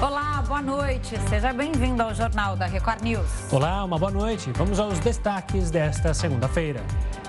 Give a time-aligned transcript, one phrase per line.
[0.00, 1.18] Olá, boa noite.
[1.28, 3.52] Seja bem-vindo ao Jornal da Record News.
[3.52, 4.52] Olá, uma boa noite.
[4.52, 6.80] Vamos aos destaques desta segunda-feira.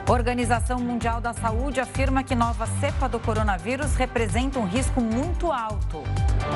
[0.07, 6.03] Organização Mundial da Saúde afirma que nova cepa do coronavírus representa um risco muito alto.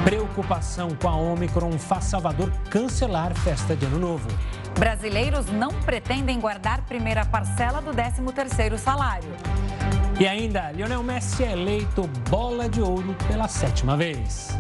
[0.03, 4.27] Preocupação com a Omicron faz Salvador cancelar festa de Ano Novo.
[4.77, 9.31] Brasileiros não pretendem guardar primeira parcela do 13º salário.
[10.19, 14.55] E ainda, Lionel Messi é eleito bola de ouro pela sétima vez.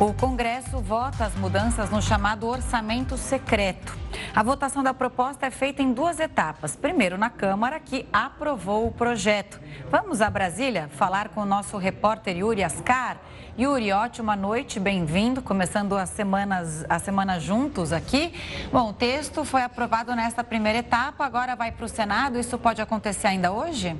[0.00, 3.94] O Congresso vota as mudanças no chamado orçamento secreto.
[4.34, 6.74] A votação da proposta é feita em duas etapas.
[6.74, 9.60] Primeiro, na Câmara, que aprovou o projeto.
[9.90, 13.18] Vamos a Brasília falar com o nosso repórter Yuri Ascar.
[13.58, 15.42] Yuri, ótima noite, bem-vindo.
[15.42, 18.32] Começando as semanas, a semana juntos aqui.
[18.72, 22.38] Bom, o texto foi aprovado nesta primeira etapa, agora vai para o Senado.
[22.38, 23.94] Isso pode acontecer ainda hoje?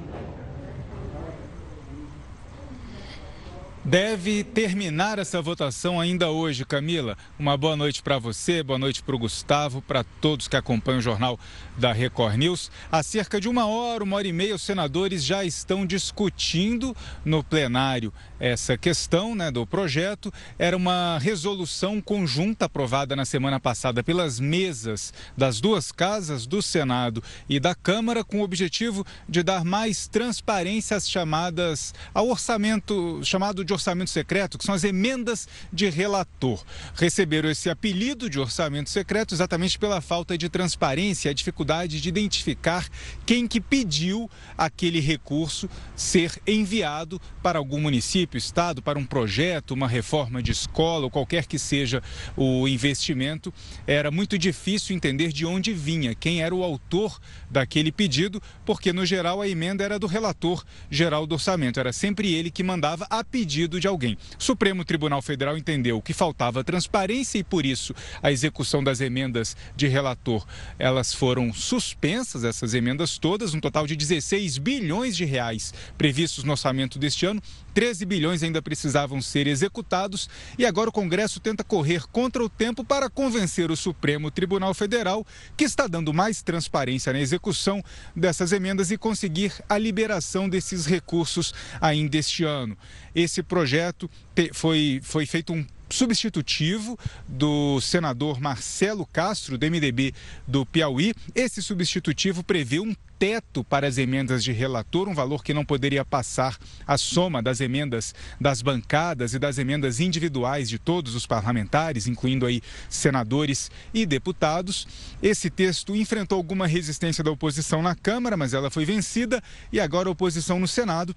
[3.82, 7.16] Deve terminar essa votação ainda hoje, Camila.
[7.38, 11.02] Uma boa noite para você, boa noite para o Gustavo, para todos que acompanham o
[11.02, 11.40] jornal
[11.78, 12.70] da Record News.
[12.92, 17.42] Há cerca de uma hora, uma hora e meia, os senadores já estão discutindo no
[17.42, 20.30] plenário essa questão né, do projeto.
[20.58, 27.24] Era uma resolução conjunta aprovada na semana passada pelas mesas das duas casas, do Senado
[27.48, 33.64] e da Câmara, com o objetivo de dar mais transparência às chamadas ao orçamento chamado
[33.64, 36.64] de orçamento secreto, que são as emendas de relator.
[36.94, 42.88] Receberam esse apelido de orçamento secreto exatamente pela falta de transparência, a dificuldade de identificar
[43.24, 49.88] quem que pediu aquele recurso ser enviado para algum município, estado, para um projeto, uma
[49.88, 52.02] reforma de escola ou qualquer que seja
[52.36, 53.52] o investimento.
[53.86, 59.04] Era muito difícil entender de onde vinha, quem era o autor daquele pedido, porque no
[59.04, 63.22] geral a emenda era do relator geral do orçamento, era sempre ele que mandava a
[63.22, 64.16] pedido pedido de alguém.
[64.38, 69.56] O Supremo Tribunal Federal entendeu que faltava transparência e por isso a execução das emendas
[69.76, 70.46] de relator,
[70.78, 76.52] elas foram suspensas essas emendas todas, um total de 16 bilhões de reais previstos no
[76.52, 77.42] orçamento deste ano
[77.74, 82.84] 13 bilhões ainda precisavam ser executados e agora o Congresso tenta correr contra o tempo
[82.84, 85.26] para convencer o Supremo Tribunal Federal,
[85.56, 87.82] que está dando mais transparência na execução
[88.14, 92.76] dessas emendas e conseguir a liberação desses recursos ainda este ano.
[93.14, 94.10] Esse projeto
[94.52, 100.14] foi, foi feito um substitutivo do senador Marcelo Castro, do MDB
[100.46, 101.12] do Piauí.
[101.34, 106.02] Esse substitutivo prevê um teto para as emendas de relator, um valor que não poderia
[106.06, 106.56] passar
[106.86, 112.46] a soma das emendas das bancadas e das emendas individuais de todos os parlamentares, incluindo
[112.46, 114.88] aí senadores e deputados.
[115.22, 120.08] Esse texto enfrentou alguma resistência da oposição na Câmara, mas ela foi vencida e agora
[120.08, 121.14] a oposição no Senado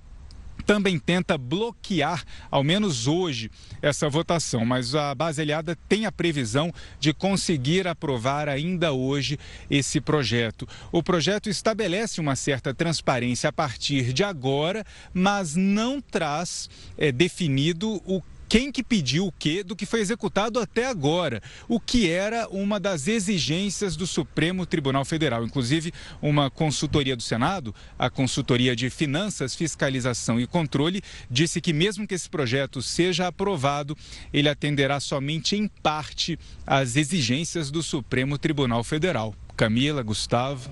[0.66, 3.50] também tenta bloquear, ao menos hoje,
[3.81, 4.66] essa votação.
[4.66, 10.68] Mas a base aliada tem a previsão de conseguir aprovar ainda hoje esse projeto.
[10.91, 18.01] O projeto estabelece uma certa transparência a partir de agora, mas não traz é, definido
[18.06, 18.22] o
[18.53, 22.80] quem que pediu o quê do que foi executado até agora, o que era uma
[22.80, 25.44] das exigências do Supremo Tribunal Federal.
[25.44, 25.91] Inclusive,
[26.22, 32.13] uma consultoria do Senado, a Consultoria de Finanças, Fiscalização e Controle, disse que mesmo que
[32.13, 33.97] esse projeto seja aprovado,
[34.31, 39.34] ele atenderá somente em parte às exigências do Supremo Tribunal Federal.
[39.58, 40.69] Camila, Gustavo.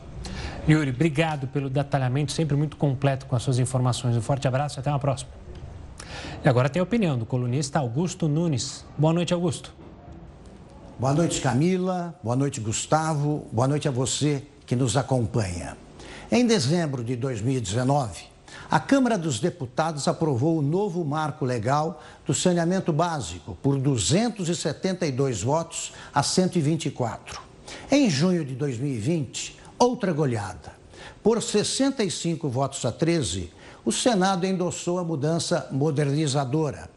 [0.69, 4.15] Yuri, obrigado pelo detalhamento, sempre muito completo com as suas informações.
[4.15, 5.40] Um forte abraço e até uma próxima.
[6.43, 8.85] E agora tem a opinião do colunista Augusto Nunes.
[8.97, 9.73] Boa noite, Augusto.
[10.97, 12.13] Boa noite, Camila.
[12.23, 13.47] Boa noite, Gustavo.
[13.51, 15.75] Boa noite a você que nos acompanha.
[16.31, 18.23] Em dezembro de 2019,
[18.69, 25.91] a Câmara dos Deputados aprovou o novo marco legal do saneamento básico por 272 votos
[26.13, 27.41] a 124.
[27.91, 30.71] Em junho de 2020, outra goleada.
[31.21, 33.51] Por 65 votos a 13,
[33.83, 36.89] o Senado endossou a mudança modernizadora.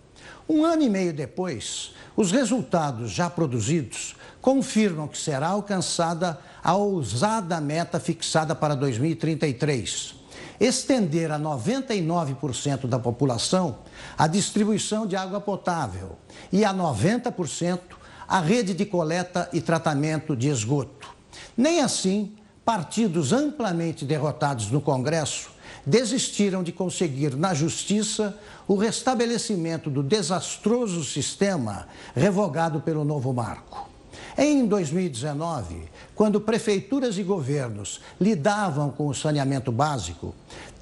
[0.48, 7.58] Um ano e meio depois, os resultados já produzidos confirmam que será alcançada a ousada
[7.60, 10.14] meta fixada para 2033.
[10.60, 13.78] Estender a 99% da população
[14.16, 16.18] a distribuição de água potável
[16.52, 17.80] e a 90%
[18.28, 21.14] a rede de coleta e tratamento de esgoto.
[21.56, 25.53] Nem assim, partidos amplamente derrotados no Congresso
[25.86, 33.88] desistiram de conseguir na Justiça o restabelecimento do desastroso sistema revogado pelo novo marco.
[34.36, 35.84] Em 2019,
[36.14, 40.34] quando prefeituras e governos lidavam com o saneamento básico,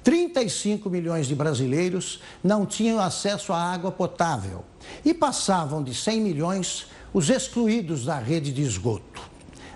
[0.03, 4.63] 35 milhões de brasileiros não tinham acesso à água potável
[5.05, 9.21] e passavam de 100 milhões os excluídos da rede de esgoto.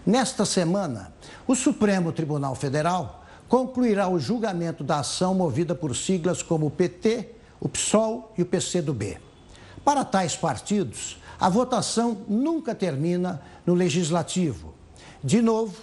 [0.06, 1.14] Nesta semana,
[1.46, 3.17] o Supremo Tribunal Federal
[3.48, 7.30] concluirá o julgamento da ação movida por siglas como o PT,
[7.60, 9.18] o PSOL e o PCdoB.
[9.84, 14.74] Para tais partidos, a votação nunca termina no legislativo.
[15.24, 15.76] De novo,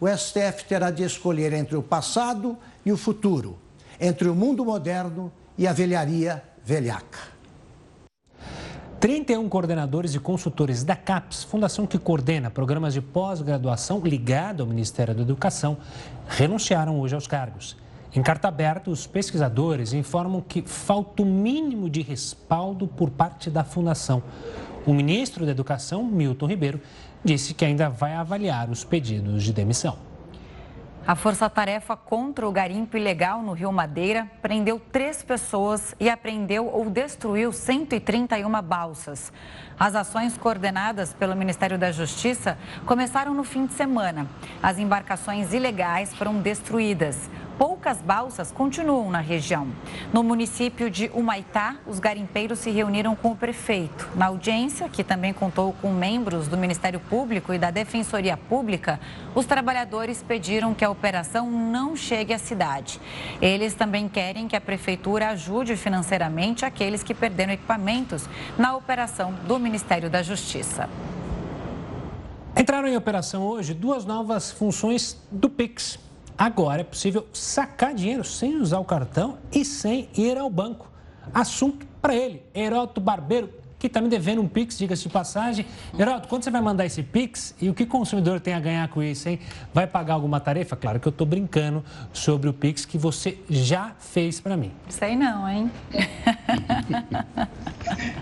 [0.00, 3.58] o STF terá de escolher entre o passado e o futuro,
[4.00, 7.33] entre o mundo moderno e a velharia velhaca.
[9.04, 15.14] 31 coordenadores e consultores da CAPES, fundação que coordena programas de pós-graduação ligado ao Ministério
[15.14, 15.76] da Educação,
[16.26, 17.76] renunciaram hoje aos cargos.
[18.16, 23.62] Em carta aberta, os pesquisadores informam que falta o mínimo de respaldo por parte da
[23.62, 24.22] fundação.
[24.86, 26.80] O ministro da Educação, Milton Ribeiro,
[27.22, 29.98] disse que ainda vai avaliar os pedidos de demissão.
[31.06, 36.88] A Força-Tarefa contra o garimpo ilegal no Rio Madeira prendeu três pessoas e apreendeu ou
[36.88, 39.30] destruiu 131 balsas.
[39.78, 42.56] As ações coordenadas pelo Ministério da Justiça
[42.86, 44.26] começaram no fim de semana.
[44.62, 47.28] As embarcações ilegais foram destruídas
[47.58, 49.68] poucas balsas continuam na região.
[50.12, 54.08] No município de Humaitá, os garimpeiros se reuniram com o prefeito.
[54.14, 59.00] Na audiência, que também contou com membros do Ministério Público e da Defensoria Pública,
[59.34, 63.00] os trabalhadores pediram que a operação não chegue à cidade.
[63.40, 68.28] Eles também querem que a prefeitura ajude financeiramente aqueles que perderam equipamentos
[68.58, 70.88] na operação do Ministério da Justiça.
[72.56, 75.98] Entraram em operação hoje duas novas funções do Pix.
[76.36, 80.90] Agora é possível sacar dinheiro sem usar o cartão e sem ir ao banco.
[81.32, 83.50] Assunto para ele, Heroto Barbeiro,
[83.84, 85.66] que está me devendo um Pix, diga-se de passagem.
[85.98, 88.88] Heroto, quando você vai mandar esse Pix e o que o consumidor tem a ganhar
[88.88, 89.38] com isso, hein?
[89.74, 90.74] Vai pagar alguma tarefa?
[90.74, 94.72] Claro que eu estou brincando sobre o Pix que você já fez para mim.
[94.88, 95.70] Sei não, hein?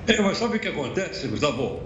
[0.08, 1.80] é, mas sabe o que acontece, Gustavo?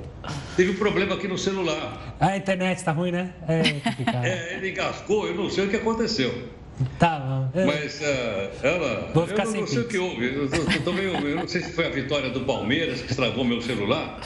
[0.56, 2.17] Teve um problema aqui no celular.
[2.19, 3.34] A internet está ruim, né?
[3.46, 3.61] É,
[4.26, 6.32] é, ele engasgou, eu não sei o que aconteceu.
[6.99, 7.49] Tá.
[7.55, 7.64] É.
[7.64, 9.11] Mas uh, ela.
[9.14, 10.26] Vou ficar eu não, não sei o que houve.
[10.26, 10.49] Eu,
[10.84, 14.20] eu, meio, eu, não sei se foi a vitória do Palmeiras que estragou meu celular.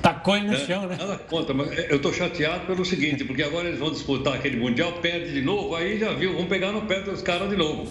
[0.00, 0.96] Tacou ele no é, chão, né?
[1.00, 4.92] Ela conta, mas eu estou chateado pelo seguinte, porque agora eles vão disputar aquele Mundial,
[5.00, 7.90] perde de novo, aí já viu, vão pegar no pé dos caras de novo.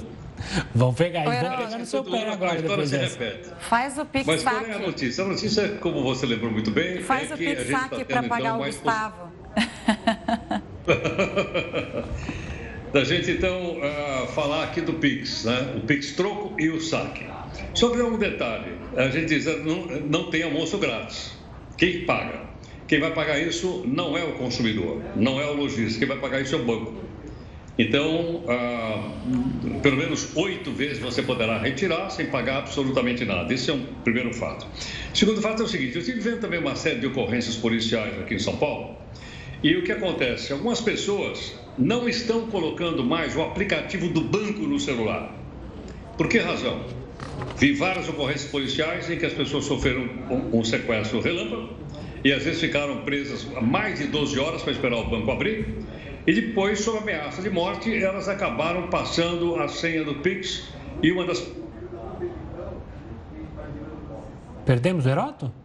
[0.76, 2.52] Vão pegar, e vão pegar no seu pé agora.
[2.52, 3.50] A história se repete.
[3.60, 5.24] Faz o Pix Mas qual é a notícia?
[5.24, 8.62] A notícia, como você lembrou muito bem, Faz é o Pix tá para pagar então,
[8.62, 9.34] o Gustavo.
[12.94, 15.74] da gente então uh, falar aqui do Pix, né?
[15.76, 17.26] o Pix troco e o saque.
[17.74, 21.34] Sobre um detalhe, a gente diz não, não tem almoço grátis.
[21.76, 22.42] Quem paga?
[22.88, 26.42] Quem vai pagar isso não é o consumidor, não é o lojista, quem vai pagar
[26.42, 26.94] isso é o banco.
[27.80, 29.10] Então, ah,
[29.82, 33.52] pelo menos oito vezes você poderá retirar sem pagar absolutamente nada.
[33.52, 34.68] Esse é um primeiro fato.
[35.12, 38.36] Segundo fato é o seguinte: eu estive vendo também uma série de ocorrências policiais aqui
[38.36, 38.96] em São Paulo.
[39.64, 40.54] E o que acontece?
[40.54, 45.34] Algumas pessoas não estão colocando mais o aplicativo do banco no celular.
[46.18, 46.82] Por que razão?
[47.58, 50.08] Vi várias ocorrências policiais em que as pessoas sofreram
[50.54, 51.70] um, sequestro relâmpago
[52.24, 55.66] e às vezes ficaram presas mais de 12 horas para esperar o banco abrir
[56.26, 60.70] e depois, sob ameaça de morte, elas acabaram passando a senha do Pix
[61.02, 61.46] e uma das.
[64.66, 65.63] Perdemos o Heroto?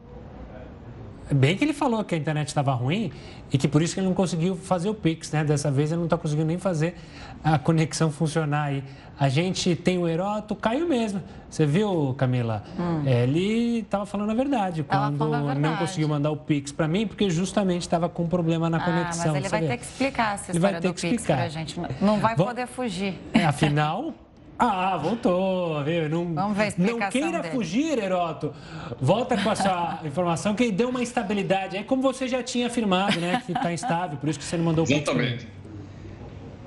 [1.31, 3.13] Bem que ele falou que a internet estava ruim
[3.53, 5.45] e que por isso que ele não conseguiu fazer o Pix, né?
[5.45, 6.95] Dessa vez ele não está conseguindo nem fazer
[7.43, 8.85] a conexão funcionar aí.
[9.19, 11.21] A gente tem o Heroto, caiu mesmo.
[11.51, 12.63] Você viu, Camila?
[12.79, 13.03] Hum.
[13.05, 15.61] Ele estava falando a verdade quando a verdade.
[15.61, 18.85] não conseguiu mandar o Pix para mim, porque justamente estava com um problema na ah,
[18.85, 19.33] conexão.
[19.33, 21.81] Mas ele vai ter que explicar essa história do Pix para a gente.
[22.01, 23.19] Não vai poder fugir.
[23.33, 24.15] É, afinal,
[24.59, 26.09] Ah, voltou, viu?
[26.09, 27.55] Não, Vamos ver a explicação Não queira dele.
[27.55, 28.53] fugir, Heroto.
[29.01, 31.77] Volta com a sua informação que deu uma instabilidade.
[31.77, 33.41] É como você já tinha afirmado, né?
[33.47, 35.47] Que está instável, por isso que você não mandou o Exatamente.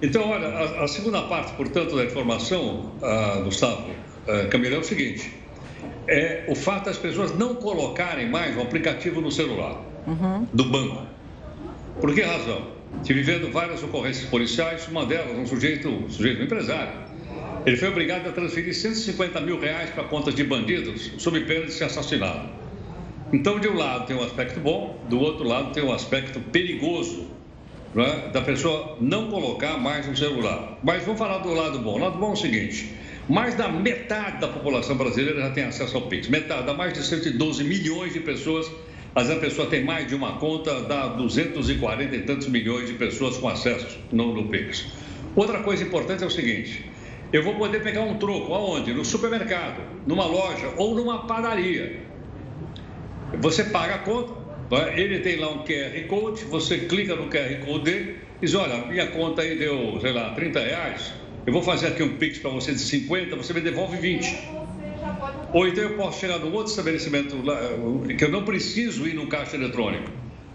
[0.01, 4.83] Então, olha, a, a, segunda parte, portanto, da informação, uh, Gustavo, uh, Camila, é o
[4.83, 5.31] seguinte.
[6.07, 10.47] É o fato das pessoas não colocarem mais o aplicativo no celular uhum.
[10.51, 11.05] do banco.
[11.99, 12.67] Por que razão?
[13.01, 16.93] Estive vendo várias ocorrências policiais, uma delas, um sujeito, um sujeito um empresário,
[17.65, 21.73] ele foi obrigado a transferir 150 mil reais para contas de bandidos, sob pena de
[21.73, 22.49] ser assassinado.
[23.31, 27.27] Então, de um lado tem um aspecto bom, do outro lado tem um aspecto perigoso,
[27.95, 28.29] é?
[28.29, 30.79] da pessoa não colocar mais um celular.
[30.83, 31.95] Mas vamos falar do lado bom.
[31.95, 32.93] O lado bom é o seguinte:
[33.29, 36.27] mais da metade da população brasileira já tem acesso ao Pix.
[36.27, 38.69] Metade, dá mais de 112 milhões de pessoas
[39.13, 42.93] Às vezes a pessoa tem mais de uma conta, dá 240 e tantos milhões de
[42.93, 44.85] pessoas com acesso no, no Pix.
[45.35, 46.90] Outra coisa importante é o seguinte:
[47.31, 48.93] eu vou poder pegar um troco aonde?
[48.93, 52.05] No supermercado, numa loja ou numa padaria.
[53.39, 54.33] Você paga a conta,
[54.95, 58.85] ele tem lá um QR Code, você clica no QR Code dele e diz: Olha,
[58.87, 61.13] minha conta aí deu, sei lá, 30 reais.
[61.45, 64.51] Eu vou fazer aqui um Pix para você de 50, você me devolve 20.
[65.53, 67.57] Ou então eu posso chegar num outro estabelecimento lá,
[68.17, 70.09] que eu não preciso ir no caixa eletrônico.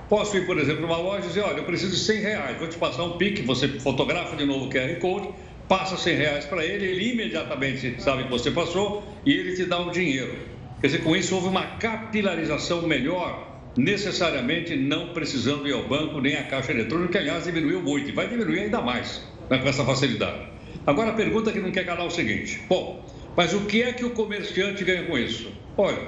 [0.08, 2.68] Posso ir, por exemplo, numa loja e dizer, olha, eu preciso de 100 reais, vou
[2.68, 5.28] te passar um PIC, você fotografa de novo o QR Code,
[5.68, 9.78] passa 100 reais para ele, ele imediatamente sabe que você passou e ele te dá
[9.78, 10.34] o um dinheiro.
[10.80, 16.36] Quer dizer, com isso houve uma capilarização melhor, necessariamente não precisando ir ao banco nem
[16.36, 19.84] à caixa eletrônica, que aliás diminuiu muito e vai diminuir ainda mais né, com essa
[19.84, 20.48] facilidade.
[20.86, 23.04] Agora a pergunta que não quer calar é o seguinte: bom,
[23.36, 25.50] mas o que é que o comerciante ganha com isso?
[25.76, 25.98] Olha,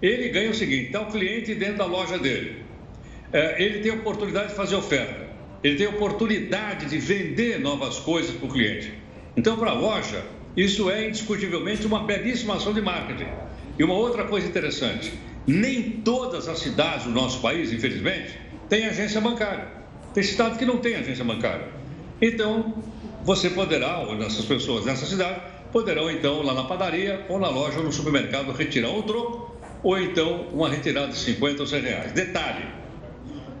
[0.00, 2.62] ele ganha o seguinte: está o cliente dentro da loja dele,
[3.32, 5.28] é, ele tem a oportunidade de fazer oferta,
[5.62, 9.01] ele tem a oportunidade de vender novas coisas para o cliente.
[9.36, 10.24] Então, para a loja,
[10.56, 13.28] isso é indiscutivelmente uma belíssima ação de marketing.
[13.78, 15.12] E uma outra coisa interessante:
[15.46, 19.68] nem todas as cidades do nosso país, infelizmente, têm agência bancária.
[20.12, 21.68] Tem cidades que não têm agência bancária.
[22.20, 22.74] Então,
[23.24, 25.40] você poderá, ou essas pessoas nessa cidade,
[25.72, 29.98] poderão então lá na padaria ou na loja ou no supermercado retirar o troco ou
[29.98, 32.12] então uma retirada de 50 ou 100 reais.
[32.12, 32.66] Detalhe,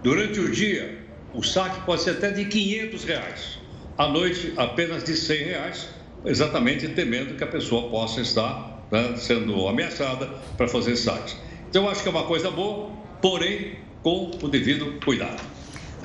[0.02, 0.98] durante o dia
[1.34, 3.58] o saque pode ser até de 500 reais,
[3.96, 5.88] à noite apenas de 100 reais,
[6.24, 11.36] exatamente temendo que a pessoa possa estar né, sendo ameaçada para fazer saques.
[11.68, 15.51] Então eu acho que é uma coisa boa, porém com o devido cuidado.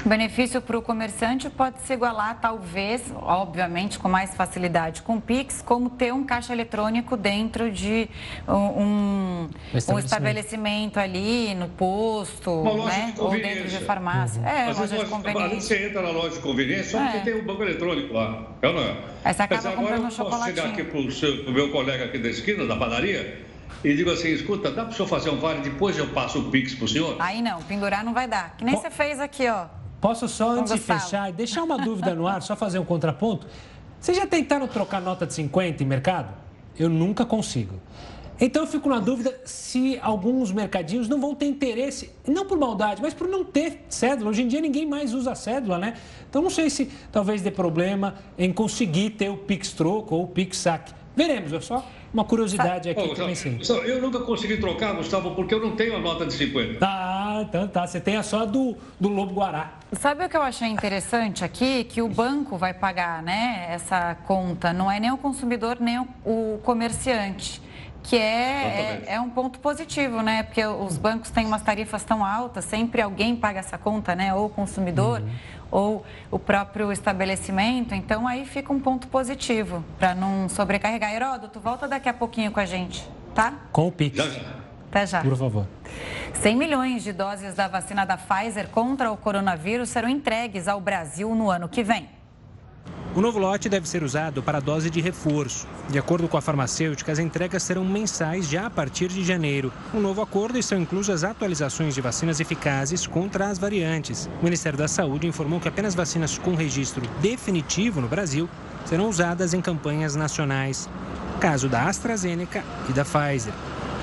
[0.07, 5.21] O benefício para o comerciante pode se igualar, talvez, obviamente, com mais facilidade com o
[5.21, 8.07] Pix, como ter um caixa eletrônico dentro de
[8.47, 9.49] um,
[9.89, 13.15] um estabelecimento ali, no posto, né?
[13.17, 14.41] ou dentro de farmácia.
[14.41, 14.47] Uhum.
[14.47, 15.59] É, Às loja de conveniência.
[15.59, 17.19] Você entra na loja de conveniência, só porque é.
[17.19, 18.47] tem um banco eletrônico lá.
[18.61, 18.95] É ou não é?
[19.25, 20.55] Aí você acaba Mas comprando um chocolatinho.
[20.55, 23.45] posso chegar aqui para o meu colega aqui da esquina, da padaria,
[23.83, 26.49] e digo assim, escuta, dá para o senhor fazer um vale, depois eu passo o
[26.49, 27.17] Pix para o senhor?
[27.19, 28.55] Aí não, pendurar não vai dar.
[28.57, 29.65] Que nem você fez aqui, ó.
[29.99, 33.47] Posso só, antes de fechar, deixar uma dúvida no ar, só fazer um contraponto?
[33.99, 36.33] Vocês já tentaram trocar nota de 50 em mercado?
[36.77, 37.79] Eu nunca consigo.
[38.39, 43.01] Então eu fico na dúvida se alguns mercadinhos não vão ter interesse, não por maldade,
[43.01, 44.29] mas por não ter cédula.
[44.29, 45.95] Hoje em dia ninguém mais usa cédula, né?
[46.29, 50.27] Então não sei se talvez dê problema em conseguir ter o Pix Troco ou o
[50.27, 50.93] Pix Saque.
[51.17, 51.83] Veremos, é só
[52.13, 53.59] uma curiosidade aqui oh, que eu pensei.
[53.85, 56.77] Eu nunca consegui trocar, Gustavo, porque eu não tenho a nota de 50.
[56.79, 57.87] Ah, então tá.
[57.87, 59.79] Você tem a só do, do Lobo Guará.
[59.93, 61.85] Sabe o que eu achei interessante aqui?
[61.85, 64.71] Que o banco vai pagar né, essa conta.
[64.71, 67.63] Não é nem o consumidor, nem o, o comerciante
[68.07, 70.41] que é, é, é, um ponto positivo, né?
[70.41, 74.33] Porque os bancos têm umas tarifas tão altas, sempre alguém paga essa conta, né?
[74.33, 75.29] Ou o consumidor, uhum.
[75.69, 77.93] ou o próprio estabelecimento.
[77.93, 81.13] Então aí fica um ponto positivo para não sobrecarregar.
[81.13, 83.53] Heródoto, volta daqui a pouquinho com a gente, tá?
[83.73, 84.17] Com o Pix.
[84.89, 85.21] Até já.
[85.21, 85.67] Por favor.
[86.35, 91.35] 100 milhões de doses da vacina da Pfizer contra o coronavírus serão entregues ao Brasil
[91.35, 92.07] no ano que vem.
[93.17, 95.65] O novo lote deve ser usado para dose de reforço.
[95.89, 99.73] De acordo com a farmacêutica, as entregas serão mensais já a partir de janeiro.
[99.91, 104.29] No novo acordo estão inclusas atualizações de vacinas eficazes contra as variantes.
[104.39, 108.47] O Ministério da Saúde informou que apenas vacinas com registro definitivo no Brasil
[108.85, 110.87] serão usadas em campanhas nacionais.
[111.39, 113.53] Caso da AstraZeneca e da Pfizer.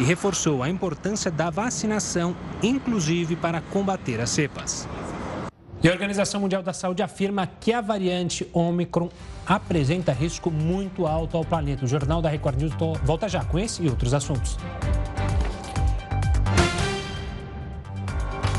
[0.00, 4.88] E reforçou a importância da vacinação, inclusive para combater as cepas.
[5.84, 9.10] E a Organização Mundial da Saúde afirma que a variante Omicron
[9.46, 11.84] apresenta risco muito alto ao planeta.
[11.84, 12.72] O Jornal da Record News
[13.02, 14.56] volta já com esse e outros assuntos.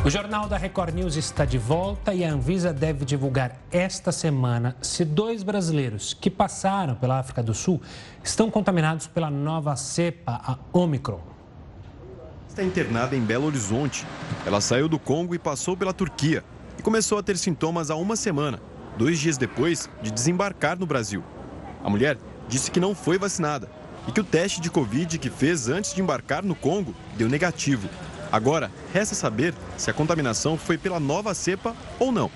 [0.06, 4.76] O Jornal da Record News está de volta e a Anvisa deve divulgar esta semana
[4.80, 7.82] se dois brasileiros que passaram pela África do Sul
[8.24, 11.22] estão contaminados pela nova cepa, a Omicron.
[12.48, 14.06] Está internada em Belo Horizonte.
[14.46, 16.44] Ela saiu do Congo e passou pela Turquia
[16.86, 18.62] começou a ter sintomas há uma semana,
[18.96, 21.24] dois dias depois de desembarcar no Brasil.
[21.84, 22.16] A mulher
[22.48, 23.68] disse que não foi vacinada
[24.08, 27.90] e que o teste de Covid que fez antes de embarcar no Congo deu negativo.
[28.32, 32.30] Agora, resta saber se a contaminação foi pela nova cepa ou não.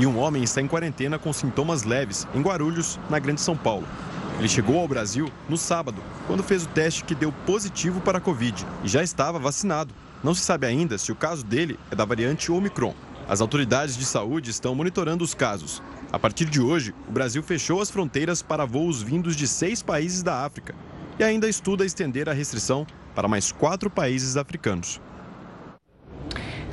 [0.00, 3.86] E um homem está em quarentena com sintomas leves em Guarulhos, na Grande São Paulo.
[4.40, 8.20] Ele chegou ao Brasil no sábado, quando fez o teste que deu positivo para a
[8.20, 9.94] Covid e já estava vacinado.
[10.24, 12.96] Não se sabe ainda se o caso dele é da variante Omicron.
[13.30, 15.80] As autoridades de saúde estão monitorando os casos.
[16.10, 20.20] A partir de hoje, o Brasil fechou as fronteiras para voos vindos de seis países
[20.20, 20.74] da África
[21.16, 22.84] e ainda estuda estender a restrição
[23.14, 25.00] para mais quatro países africanos.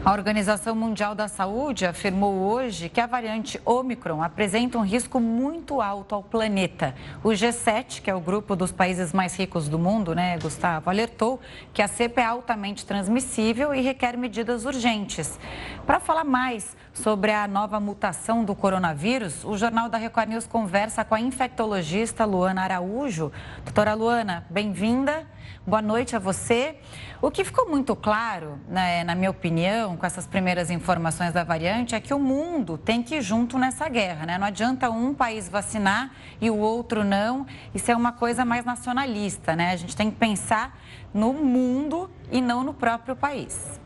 [0.08, 5.82] A Organização Mundial da Saúde afirmou hoje que a variante Omicron apresenta um risco muito
[5.82, 6.96] alto ao planeta.
[7.22, 11.42] O G7, que é o grupo dos países mais ricos do mundo, né, Gustavo, alertou
[11.74, 15.38] que a cepa é altamente transmissível e requer medidas urgentes.
[15.86, 21.04] Para falar mais sobre a nova mutação do coronavírus, o Jornal da Record News conversa
[21.04, 23.30] com a infectologista Luana Araújo.
[23.66, 25.28] Doutora Luana, bem-vinda.
[25.66, 26.76] Boa noite a você.
[27.22, 31.96] O que ficou muito claro, né, na minha opinião, com essas primeiras informações da variante,
[31.96, 34.26] é que o mundo tem que ir junto nessa guerra.
[34.26, 34.38] Né?
[34.38, 37.46] Não adianta um país vacinar e o outro não.
[37.74, 39.56] Isso é uma coisa mais nacionalista.
[39.56, 39.72] Né?
[39.72, 40.80] A gente tem que pensar
[41.14, 43.80] no mundo e não no próprio país.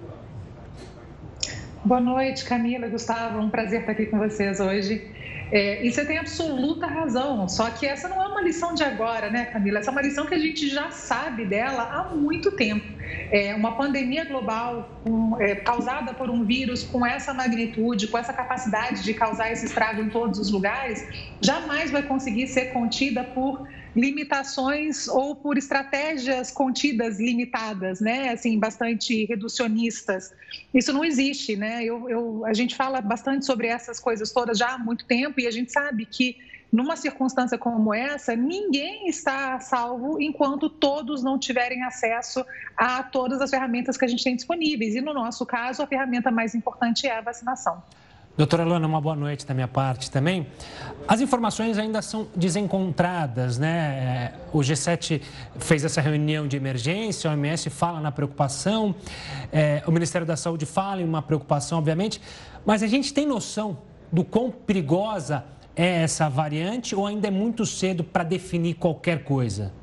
[1.83, 3.39] Boa noite, Camila, Gustavo.
[3.39, 5.20] Um prazer estar aqui com vocês hoje.
[5.51, 9.29] É, e você tem absoluta razão, só que essa não é uma lição de agora,
[9.29, 9.79] né, Camila?
[9.79, 12.85] Essa é uma lição que a gente já sabe dela há muito tempo.
[13.29, 14.89] É uma pandemia global
[15.39, 20.01] é, causada por um vírus com essa magnitude, com essa capacidade de causar esse estrago
[20.01, 21.05] em todos os lugares,
[21.41, 28.29] jamais vai conseguir ser contida por limitações ou por estratégias contidas limitadas, né?
[28.29, 30.31] Assim, bastante reducionistas.
[30.73, 31.83] Isso não existe, né?
[31.83, 35.47] Eu, eu, a gente fala bastante sobre essas coisas todas já há muito tempo e
[35.47, 36.37] a gente sabe que
[36.71, 42.45] numa circunstância como essa, ninguém está salvo enquanto todos não tiverem acesso
[42.77, 44.95] a todas as ferramentas que a gente tem disponíveis.
[44.95, 47.83] E no nosso caso, a ferramenta mais importante é a vacinação.
[48.37, 50.47] Doutora Luana, uma boa noite da minha parte também.
[51.05, 53.69] As informações ainda são desencontradas, né?
[53.69, 55.21] É, o G7
[55.59, 58.95] fez essa reunião de emergência, a OMS fala na preocupação,
[59.51, 62.21] é, o Ministério da Saúde fala em uma preocupação, obviamente,
[62.65, 65.43] mas a gente tem noção do quão perigosa
[65.75, 69.73] é essa variante ou ainda é muito cedo para definir qualquer coisa?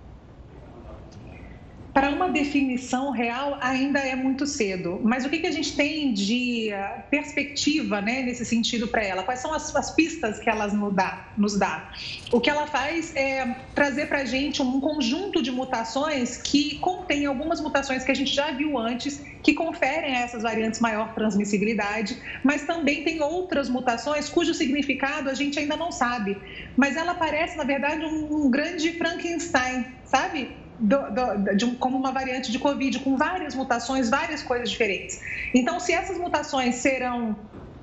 [1.99, 5.01] Para uma definição real, ainda é muito cedo.
[5.03, 9.25] Mas o que, que a gente tem de ah, perspectiva né, nesse sentido para ela?
[9.25, 11.91] Quais são as, as, pistas que ela nos dá, nos dá?
[12.31, 17.27] O que ela faz é trazer para a gente um conjunto de mutações que contém
[17.27, 22.17] algumas mutações que a gente já viu antes, que conferem a essas variantes maior transmissibilidade,
[22.45, 26.39] mas também tem outras mutações cujo significado a gente ainda não sabe.
[26.77, 30.68] Mas ela parece, na verdade, um, um grande Frankenstein, sabe?
[30.79, 35.21] Do, do, de como uma variante de Covid, com várias mutações, várias coisas diferentes.
[35.55, 37.37] Então, se essas mutações serão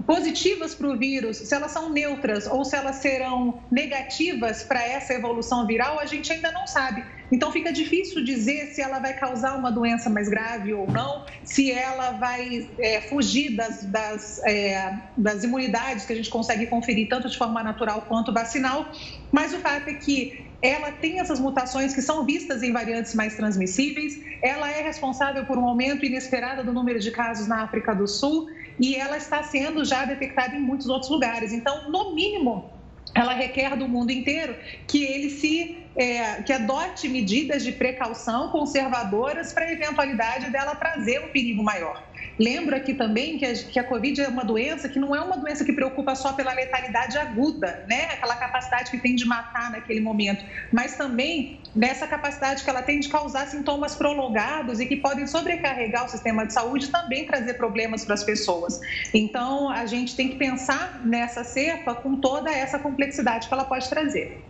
[0.06, 5.14] positivas para o vírus, se elas são neutras ou se elas serão negativas para essa
[5.14, 7.04] evolução viral, a gente ainda não sabe.
[7.32, 11.72] Então fica difícil dizer se ela vai causar uma doença mais grave ou não, se
[11.72, 17.28] ela vai é, fugir das, das, é, das imunidades que a gente consegue conferir tanto
[17.28, 18.86] de forma natural quanto vacinal.
[19.32, 23.36] Mas o fato é que ela tem essas mutações que são vistas em variantes mais
[23.36, 28.08] transmissíveis, ela é responsável por um aumento inesperado do número de casos na África do
[28.08, 31.52] Sul e ela está sendo já detectada em muitos outros lugares.
[31.52, 32.70] Então, no mínimo,
[33.14, 34.56] ela requer do mundo inteiro
[34.88, 41.24] que ele se é, que adote medidas de precaução conservadoras para a eventualidade dela trazer
[41.24, 42.04] um perigo maior.
[42.38, 45.38] Lembro aqui também que a, que a Covid é uma doença que não é uma
[45.38, 48.06] doença que preocupa só pela letalidade aguda, né?
[48.14, 53.00] Aquela capacidade que tem de matar naquele momento, mas também nessa capacidade que ela tem
[53.00, 57.56] de causar sintomas prolongados e que podem sobrecarregar o sistema de saúde e também trazer
[57.56, 58.80] problemas para as pessoas.
[59.14, 63.90] Então, a gente tem que pensar nessa cepa com toda essa complexidade que ela pode
[63.90, 64.44] trazer.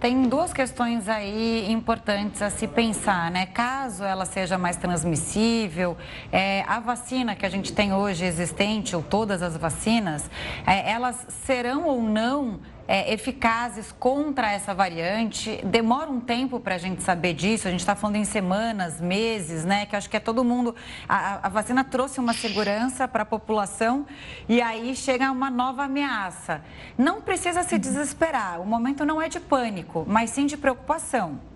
[0.00, 3.46] Tem duas questões aí importantes a se pensar, né?
[3.46, 5.96] Caso ela seja mais transmissível,
[6.30, 10.30] é, a vacina que a gente tem hoje existente, ou todas as vacinas,
[10.66, 15.60] é, elas serão ou não é, eficazes contra essa variante.
[15.64, 17.68] Demora um tempo para a gente saber disso.
[17.68, 19.86] A gente está falando em semanas, meses, né?
[19.86, 20.74] Que acho que é todo mundo.
[21.08, 24.06] A, a vacina trouxe uma segurança para a população
[24.48, 26.62] e aí chega uma nova ameaça.
[26.96, 28.60] Não precisa se desesperar.
[28.60, 31.53] O momento não é de pânico, mas sim de preocupação.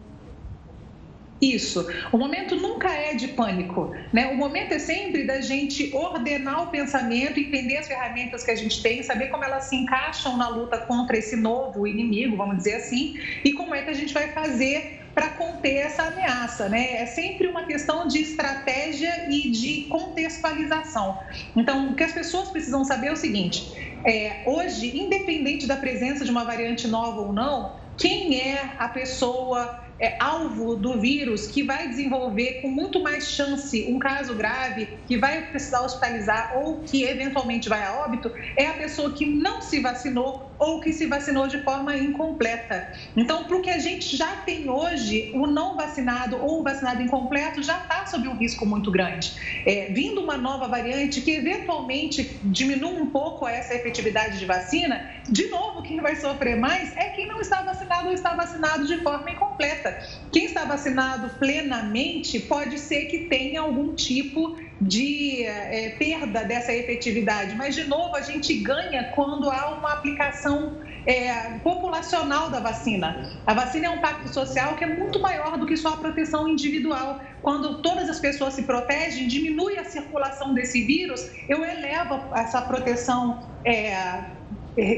[1.41, 1.87] Isso.
[2.11, 4.27] O momento nunca é de pânico, né?
[4.29, 8.83] O momento é sempre da gente ordenar o pensamento, entender as ferramentas que a gente
[8.83, 13.17] tem, saber como elas se encaixam na luta contra esse novo inimigo, vamos dizer assim,
[13.45, 16.95] e como é que a gente vai fazer para conter essa ameaça, né?
[16.95, 21.19] É sempre uma questão de estratégia e de contextualização.
[21.57, 23.73] Então, o que as pessoas precisam saber é o seguinte:
[24.05, 29.88] é, hoje, independente da presença de uma variante nova ou não, quem é a pessoa
[29.99, 35.17] é, alvo do vírus que vai desenvolver com muito mais chance um caso grave, que
[35.17, 39.81] vai precisar hospitalizar ou que eventualmente vai a óbito, é a pessoa que não se
[39.81, 42.93] vacinou ou que se vacinou de forma incompleta.
[43.17, 47.01] Então, para o que a gente já tem hoje, o não vacinado ou o vacinado
[47.01, 49.33] incompleto já está sob um risco muito grande.
[49.65, 55.49] É, vindo uma nova variante que eventualmente diminua um pouco essa efetividade de vacina, de
[55.49, 59.31] novo, quem vai sofrer mais é quem não está vacinado ou está vacinado de forma
[59.31, 59.88] incompleta.
[60.33, 67.57] Quem está vacinado plenamente pode ser que tenha algum tipo de é, perda dessa efetividade,
[67.57, 73.29] mas de novo a gente ganha quando há uma aplicação é, populacional da vacina.
[73.47, 76.47] A vacina é um pacto social que é muito maior do que só a proteção
[76.47, 77.21] individual.
[77.43, 83.49] Quando todas as pessoas se protegem, diminui a circulação desse vírus, eu elevo essa proteção
[83.65, 84.23] é,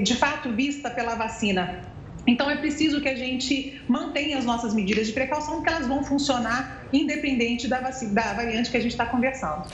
[0.02, 1.89] de fato vista pela vacina.
[2.26, 6.02] Então, é preciso que a gente mantenha as nossas medidas de precaução, porque elas vão
[6.04, 9.66] funcionar independente da, da variante que a gente está conversando.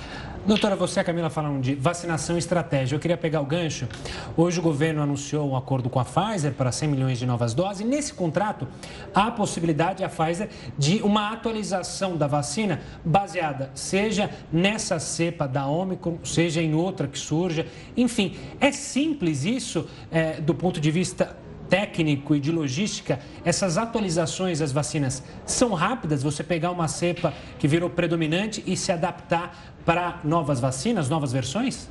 [0.47, 2.95] Doutora, você e a Camila falaram de vacinação e estratégia.
[2.95, 3.89] Eu queria pegar o gancho.
[4.37, 7.85] Hoje o governo anunciou um acordo com a Pfizer para 100 milhões de novas doses.
[7.85, 8.69] Nesse contrato,
[9.13, 15.67] há a possibilidade, a Pfizer, de uma atualização da vacina baseada, seja nessa cepa da
[15.67, 17.67] Omicron, seja em outra que surja.
[17.97, 21.37] Enfim, é simples isso é, do ponto de vista
[21.69, 26.23] técnico e de logística, essas atualizações das vacinas são rápidas?
[26.23, 31.89] Você pegar uma cepa que virou predominante e se adaptar para novas vacinas, novas versões?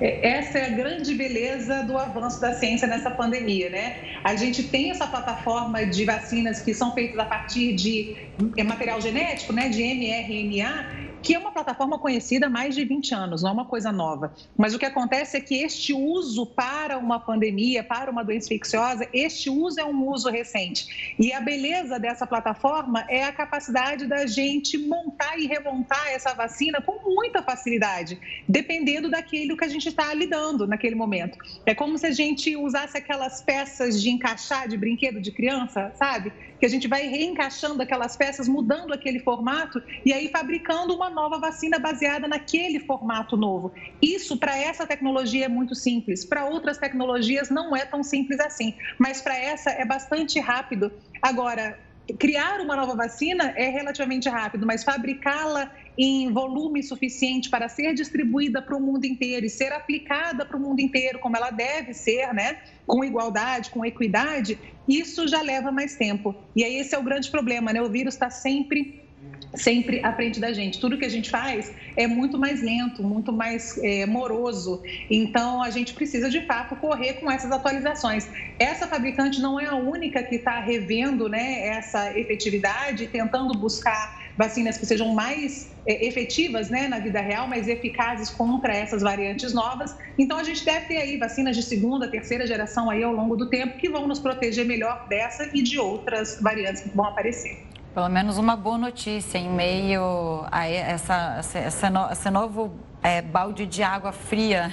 [0.00, 3.96] É, essa é a grande beleza do avanço da ciência nessa pandemia, né?
[4.22, 8.16] A gente tem essa plataforma de vacinas que são feitas a partir de
[8.56, 13.12] é, material genético, né, de mRNA, que é uma plataforma conhecida há mais de 20
[13.12, 14.32] anos, não é uma coisa nova.
[14.56, 19.08] Mas o que acontece é que este uso para uma pandemia, para uma doença infecciosa,
[19.12, 21.16] este uso é um uso recente.
[21.18, 26.80] E a beleza dessa plataforma é a capacidade da gente montar e remontar essa vacina
[26.80, 31.38] com muita facilidade, dependendo daquilo que a gente está lidando naquele momento.
[31.66, 36.32] É como se a gente usasse aquelas peças de encaixar de brinquedo de criança, sabe?
[36.58, 41.38] Que a gente vai reencaixando aquelas peças, mudando aquele formato e aí fabricando uma nova
[41.38, 43.72] vacina baseada naquele formato novo.
[44.00, 46.24] Isso, para essa tecnologia, é muito simples.
[46.24, 48.74] Para outras tecnologias, não é tão simples assim.
[48.98, 50.92] Mas para essa, é bastante rápido.
[51.22, 51.78] Agora,
[52.18, 58.60] criar uma nova vacina é relativamente rápido, mas fabricá-la em volume suficiente para ser distribuída
[58.60, 62.32] para o mundo inteiro e ser aplicada para o mundo inteiro, como ela deve ser,
[62.34, 62.58] né?
[62.86, 66.34] Com igualdade, com equidade, isso já leva mais tempo.
[66.54, 67.80] E aí esse é o grande problema, né?
[67.80, 69.06] O vírus está sempre
[69.54, 70.78] sempre à frente da gente.
[70.78, 74.82] Tudo que a gente faz é muito mais lento, muito mais é, moroso.
[75.10, 78.28] Então, a gente precisa, de fato, correr com essas atualizações.
[78.58, 84.76] Essa fabricante não é a única que está revendo né, essa efetividade, tentando buscar vacinas
[84.76, 89.96] que sejam mais é, efetivas né, na vida real, mais eficazes contra essas variantes novas.
[90.18, 93.48] Então, a gente deve ter aí vacinas de segunda, terceira geração aí ao longo do
[93.48, 97.64] tempo que vão nos proteger melhor dessa e de outras variantes que vão aparecer.
[97.94, 103.64] Pelo menos uma boa notícia em meio a essa, essa, essa, esse novo é, balde
[103.64, 104.70] de água fria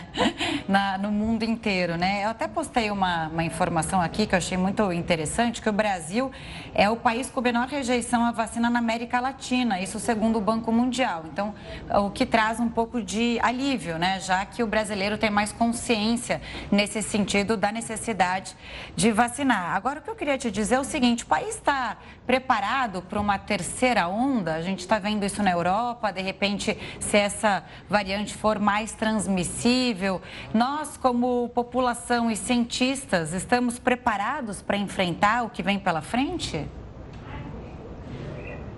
[0.68, 2.24] na, no mundo inteiro, né?
[2.24, 6.32] Eu até postei uma, uma, informação aqui que eu achei muito interessante, que o Brasil
[6.74, 10.72] é o país com menor rejeição à vacina na América Latina, isso segundo o Banco
[10.72, 11.24] Mundial.
[11.32, 11.54] Então,
[11.90, 14.20] o que traz um pouco de alívio, né?
[14.20, 18.56] Já que o brasileiro tem mais consciência nesse sentido da necessidade
[18.96, 19.76] de vacinar.
[19.76, 23.20] Agora, o que eu queria te dizer é o seguinte, o país está preparado para
[23.20, 24.56] uma terceira onda?
[24.56, 30.22] A gente está vendo isso na Europa, de repente, se essa variante for mais transmissível,
[30.54, 36.68] nós, como população e cientistas, estamos preparados para enfrentar o que vem pela frente?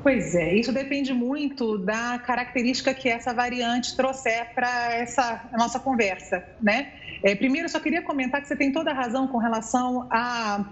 [0.06, 6.44] Pois é, isso depende muito da característica que essa variante trouxer para essa nossa conversa,
[6.62, 6.94] né?
[7.24, 10.64] É, primeiro, eu só queria comentar que você tem toda a razão com relação à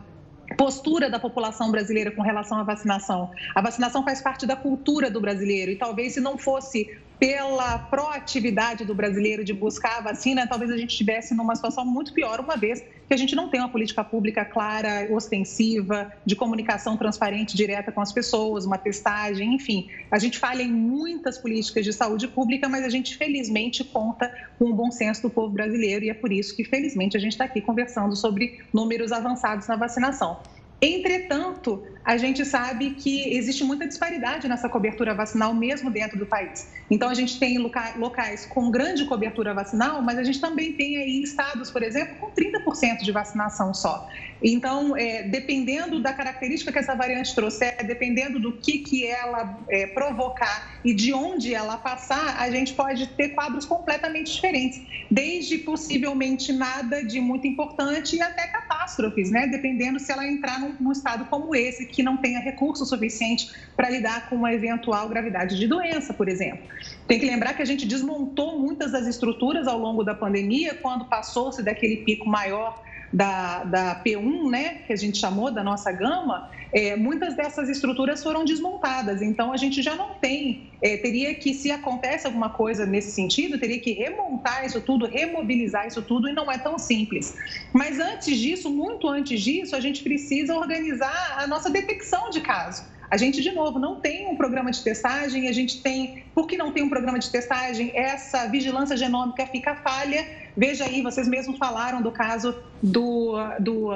[0.57, 3.31] postura da população brasileira com relação à vacinação.
[3.55, 6.87] A vacinação faz parte da cultura do brasileiro e talvez se não fosse
[7.19, 12.13] pela proatividade do brasileiro de buscar a vacina, talvez a gente estivesse numa situação muito
[12.13, 16.97] pior, uma vez que a gente não tem uma política pública clara, ostensiva, de comunicação
[16.97, 19.87] transparente, direta com as pessoas, uma testagem, enfim.
[20.09, 24.65] A gente falha em muitas políticas de saúde pública, mas a gente felizmente conta com
[24.65, 27.45] o bom senso do povo brasileiro e é por isso que felizmente a gente está
[27.45, 30.39] aqui conversando sobre números avançados na vacinação.
[30.81, 36.67] Entretanto, a gente sabe que existe muita disparidade nessa cobertura vacinal mesmo dentro do país.
[36.91, 41.23] Então, a gente tem locais com grande cobertura vacinal, mas a gente também tem aí
[41.23, 44.09] estados, por exemplo, com 30% de vacinação só.
[44.41, 49.87] Então, é, dependendo da característica que essa variante trouxer, dependendo do que, que ela é,
[49.87, 56.51] provocar e de onde ela passar, a gente pode ter quadros completamente diferentes, desde possivelmente
[56.51, 59.47] nada de muito importante até catástrofes, né?
[59.47, 63.89] Dependendo se ela entrar num, num estado como esse, que não tenha recurso suficiente para
[63.89, 66.67] lidar com uma eventual gravidade de doença, por exemplo.
[67.07, 71.05] Tem que lembrar que a gente desmontou muitas das estruturas ao longo da pandemia, quando
[71.05, 72.81] passou-se daquele pico maior
[73.13, 78.23] da, da P1, né, que a gente chamou da nossa gama, é, muitas dessas estruturas
[78.23, 79.21] foram desmontadas.
[79.21, 83.59] Então, a gente já não tem, é, teria que, se acontece alguma coisa nesse sentido,
[83.59, 87.35] teria que remontar isso tudo, remobilizar isso tudo, e não é tão simples.
[87.71, 92.91] Mas antes disso, muito antes disso, a gente precisa organizar a nossa detecção de caso.
[93.11, 96.57] A gente, de novo, não tem um programa de testagem, a gente tem, por que
[96.57, 97.91] não tem um programa de testagem?
[97.93, 100.25] Essa vigilância genômica fica falha.
[100.55, 103.91] Veja aí, vocês mesmos falaram do caso do, do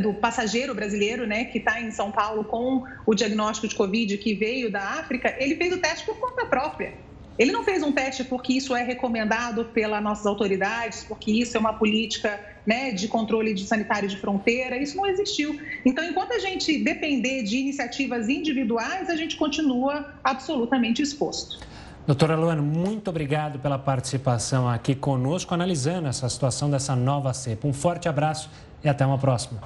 [0.00, 4.34] do passageiro brasileiro, né, que está em São Paulo com o diagnóstico de Covid que
[4.34, 6.94] veio da África, ele fez o teste por conta própria.
[7.38, 11.60] Ele não fez um teste porque isso é recomendado pelas nossas autoridades, porque isso é
[11.60, 15.58] uma política né, de controle de sanitário de fronteira, isso não existiu.
[15.84, 21.58] Então, enquanto a gente depender de iniciativas individuais, a gente continua absolutamente exposto.
[22.04, 27.68] Doutora Luana, muito obrigado pela participação aqui conosco, analisando essa situação dessa nova cepa.
[27.68, 28.50] Um forte abraço
[28.82, 29.60] e até uma próxima.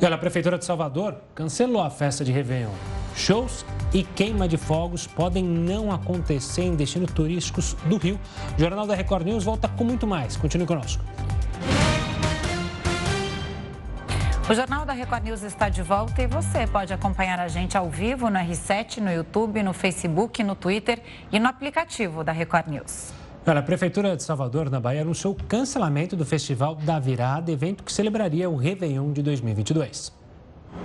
[0.00, 2.72] E olha, a Prefeitura de Salvador cancelou a festa de Réveillon.
[3.14, 8.18] Shows e queima de fogos podem não acontecer em destinos turísticos do Rio.
[8.56, 10.36] O Jornal da Record News volta com muito mais.
[10.36, 11.04] Continue conosco.
[14.46, 17.88] O Jornal da Record News está de volta e você pode acompanhar a gente ao
[17.88, 21.00] vivo no R7, no YouTube, no Facebook, no Twitter
[21.32, 23.10] e no aplicativo da Record News.
[23.46, 27.90] a Prefeitura de Salvador, na Bahia, anunciou o cancelamento do Festival da Virada, evento que
[27.90, 30.23] celebraria o Réveillon de 2022.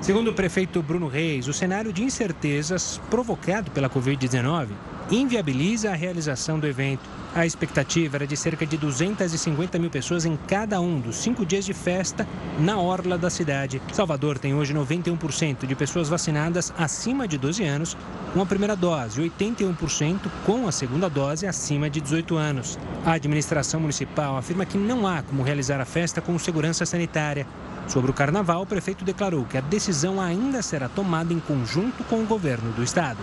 [0.02, 4.69] Segundo o prefeito Bruno Reis, o cenário de incertezas provocado pela Covid-19
[5.12, 7.02] inviabiliza a realização do evento.
[7.36, 11.65] A expectativa era de cerca de 250 mil pessoas em cada um dos cinco dias
[11.65, 12.28] de festa
[12.60, 13.82] na orla da cidade.
[13.91, 17.97] Salvador tem hoje 91% de pessoas vacinadas acima de 12 anos
[18.34, 22.80] com a primeira dose e 81% com a segunda dose acima de 18 anos.
[23.06, 27.45] A administração municipal afirma que não há como realizar a festa com segurança sanitária.
[27.89, 32.21] Sobre o carnaval, o prefeito declarou que a decisão ainda será tomada em conjunto com
[32.21, 33.19] o governo do estado.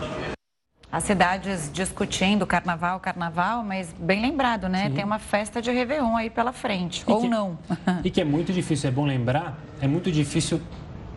[0.90, 4.88] As cidades discutindo carnaval, carnaval, mas bem lembrado, né?
[4.88, 4.94] Sim.
[4.94, 7.56] Tem uma festa de Réveillon aí pela frente, e ou que, não.
[8.02, 10.60] E que é muito difícil, é bom lembrar, é muito difícil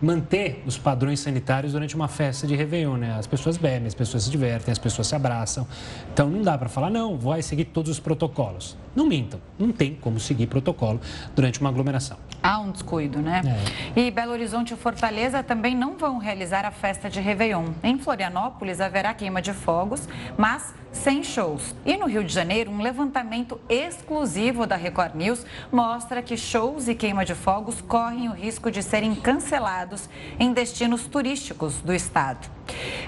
[0.01, 3.15] manter os padrões sanitários durante uma festa de Réveillon, né?
[3.17, 5.67] As pessoas bebem, as pessoas se divertem, as pessoas se abraçam.
[6.13, 8.77] Então não dá para falar, não, vai seguir todos os protocolos.
[8.95, 10.99] Não mintam, não tem como seguir protocolo
[11.35, 12.17] durante uma aglomeração.
[12.41, 13.41] Há um descuido, né?
[13.95, 13.99] É.
[13.99, 17.65] E Belo Horizonte e Fortaleza também não vão realizar a festa de Réveillon.
[17.83, 21.75] Em Florianópolis haverá queima de fogos, mas sem shows.
[21.85, 26.95] E no Rio de Janeiro, um levantamento exclusivo da Record News mostra que shows e
[26.95, 32.58] queima de fogos correm o risco de serem cancelados em destinos turísticos do estado.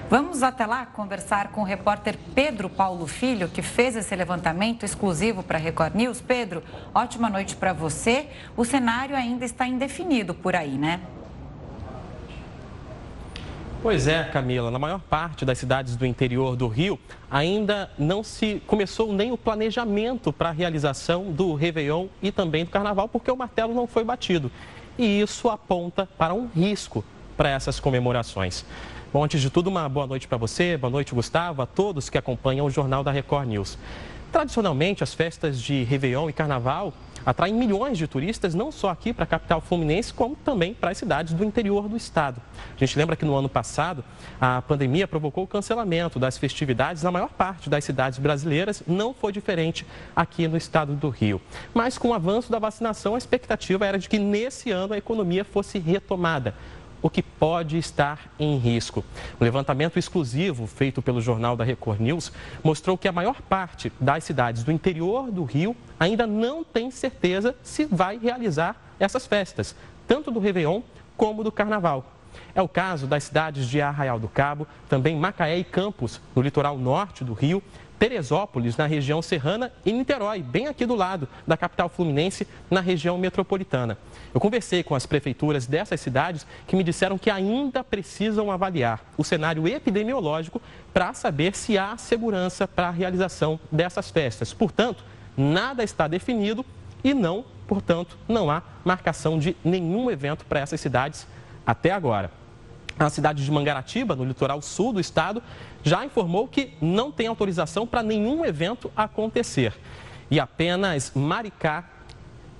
[0.08, 5.42] Vamos até lá conversar com o repórter Pedro Paulo Filho, que fez esse levantamento exclusivo
[5.42, 6.20] para a Record News.
[6.20, 6.62] Pedro,
[6.94, 8.28] ótima noite para você.
[8.56, 11.00] O cenário ainda está indefinido por aí, né?
[13.82, 14.70] Pois é, Camila.
[14.70, 19.36] Na maior parte das cidades do interior do Rio, ainda não se começou nem o
[19.36, 24.04] planejamento para a realização do Réveillon e também do Carnaval, porque o martelo não foi
[24.04, 24.52] batido.
[24.96, 27.04] E isso aponta para um risco
[27.36, 28.64] para essas comemorações.
[29.12, 32.16] Bom, antes de tudo, uma boa noite para você, boa noite, Gustavo, a todos que
[32.16, 33.76] acompanham o Jornal da Record News.
[34.32, 36.94] Tradicionalmente, as festas de Réveillon e Carnaval
[37.24, 40.96] atraem milhões de turistas, não só aqui para a capital fluminense, como também para as
[40.96, 42.40] cidades do interior do estado.
[42.74, 44.02] A gente lembra que no ano passado,
[44.40, 49.30] a pandemia provocou o cancelamento das festividades na maior parte das cidades brasileiras, não foi
[49.30, 51.38] diferente aqui no estado do Rio.
[51.74, 55.44] Mas com o avanço da vacinação, a expectativa era de que nesse ano a economia
[55.44, 56.54] fosse retomada
[57.02, 59.04] o que pode estar em risco.
[59.38, 64.24] O levantamento exclusivo feito pelo jornal da Record News mostrou que a maior parte das
[64.24, 69.74] cidades do interior do Rio ainda não tem certeza se vai realizar essas festas,
[70.06, 70.80] tanto do Réveillon
[71.16, 72.21] como do Carnaval.
[72.54, 76.76] É o caso das cidades de Arraial do Cabo, também Macaé e Campos, no litoral
[76.78, 77.62] norte do Rio,
[78.02, 83.16] Teresópolis, na região serrana, e Niterói, bem aqui do lado da capital fluminense, na região
[83.16, 83.96] metropolitana.
[84.34, 89.22] Eu conversei com as prefeituras dessas cidades que me disseram que ainda precisam avaliar o
[89.22, 90.60] cenário epidemiológico
[90.92, 94.52] para saber se há segurança para a realização dessas festas.
[94.52, 95.04] Portanto,
[95.36, 96.66] nada está definido
[97.04, 101.24] e não, portanto, não há marcação de nenhum evento para essas cidades
[101.66, 102.30] até agora.
[102.98, 105.42] A cidade de Mangaratiba, no litoral sul do estado,
[105.82, 109.74] já informou que não tem autorização para nenhum evento acontecer.
[110.30, 111.84] E apenas Maricá,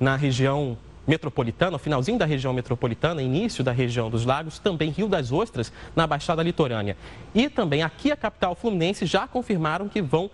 [0.01, 5.33] na região metropolitana, finalzinho da região metropolitana, início da região dos lagos, também Rio das
[5.33, 6.97] Ostras, na Baixada Litorânea.
[7.35, 10.31] E também aqui a capital fluminense já confirmaram que vão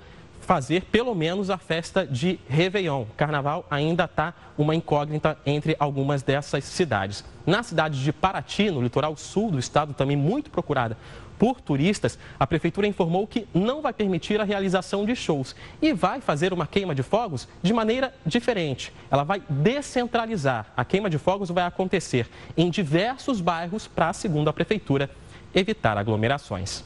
[0.49, 3.05] fazer pelo menos a festa de Réveillon.
[3.19, 7.23] Carnaval ainda está uma incógnita entre algumas dessas cidades.
[7.45, 10.97] Na cidade de Paraty, no litoral sul do estado, também muito procurada
[11.39, 16.19] por turistas, a prefeitura informou que não vai permitir a realização de shows e vai
[16.19, 18.91] fazer uma queima de fogos de maneira diferente.
[19.11, 20.73] Ela vai descentralizar.
[20.75, 25.11] A queima de fogos vai acontecer em diversos bairros para, segundo a prefeitura,
[25.55, 26.83] evitar aglomerações.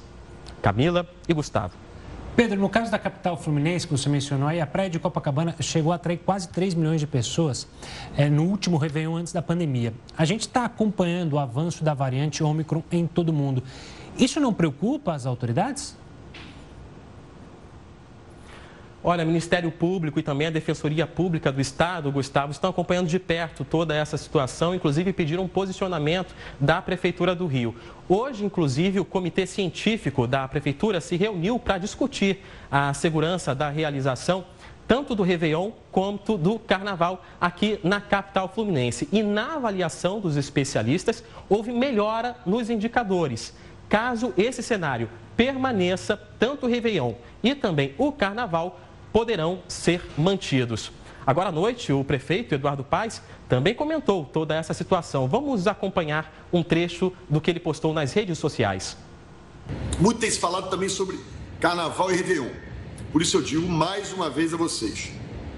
[0.60, 1.91] Camila e Gustavo.
[2.34, 5.92] Pedro, no caso da capital fluminense, que você mencionou aí, a praia de Copacabana chegou
[5.92, 7.68] a atrair quase 3 milhões de pessoas
[8.16, 9.92] é, no último Réveillon antes da pandemia.
[10.16, 13.62] A gente está acompanhando o avanço da variante Ômicron em todo o mundo.
[14.18, 15.94] Isso não preocupa as autoridades?
[19.04, 23.64] Olha, Ministério Público e também a Defensoria Pública do Estado, Gustavo, estão acompanhando de perto
[23.64, 27.74] toda essa situação, inclusive pediram um posicionamento da Prefeitura do Rio.
[28.08, 34.44] Hoje, inclusive, o Comitê Científico da Prefeitura se reuniu para discutir a segurança da realização
[34.86, 39.08] tanto do Réveillon quanto do Carnaval aqui na capital fluminense.
[39.10, 43.52] E na avaliação dos especialistas, houve melhora nos indicadores.
[43.88, 48.78] Caso esse cenário permaneça, tanto o Réveillon e também o Carnaval
[49.12, 50.90] poderão ser mantidos.
[51.24, 55.28] Agora à noite, o prefeito Eduardo Paes também comentou toda essa situação.
[55.28, 58.96] Vamos acompanhar um trecho do que ele postou nas redes sociais.
[60.00, 61.20] Muito tem se falado também sobre
[61.60, 62.50] Carnaval e Réveillon.
[63.12, 65.12] Por isso eu digo mais uma vez a vocês: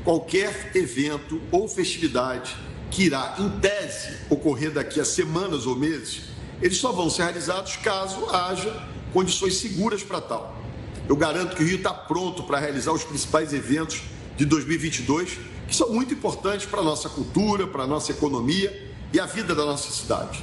[0.04, 2.54] qualquer evento ou festividade
[2.90, 6.24] que irá, em tese, ocorrer daqui a semanas ou meses,
[6.60, 10.63] eles só vão ser realizados caso haja condições seguras para tal.
[11.08, 14.02] Eu garanto que o Rio está pronto para realizar os principais eventos
[14.36, 15.38] de 2022,
[15.68, 19.54] que são muito importantes para a nossa cultura, para a nossa economia e a vida
[19.54, 20.42] da nossa cidade.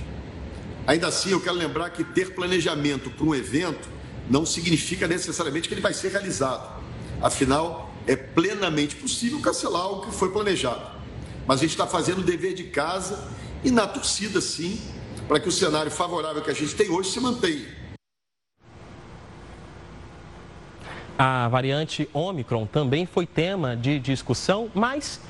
[0.86, 3.90] Ainda assim, eu quero lembrar que ter planejamento para um evento
[4.30, 6.82] não significa necessariamente que ele vai ser realizado.
[7.22, 11.00] Afinal, é plenamente possível cancelar o que foi planejado.
[11.48, 13.28] Mas a gente está fazendo o dever de casa
[13.64, 14.80] e na torcida, sim,
[15.28, 17.66] para que o cenário favorável que a gente tem hoje se mantenha.
[21.24, 25.22] A variante Omicron também foi tema de discussão, mas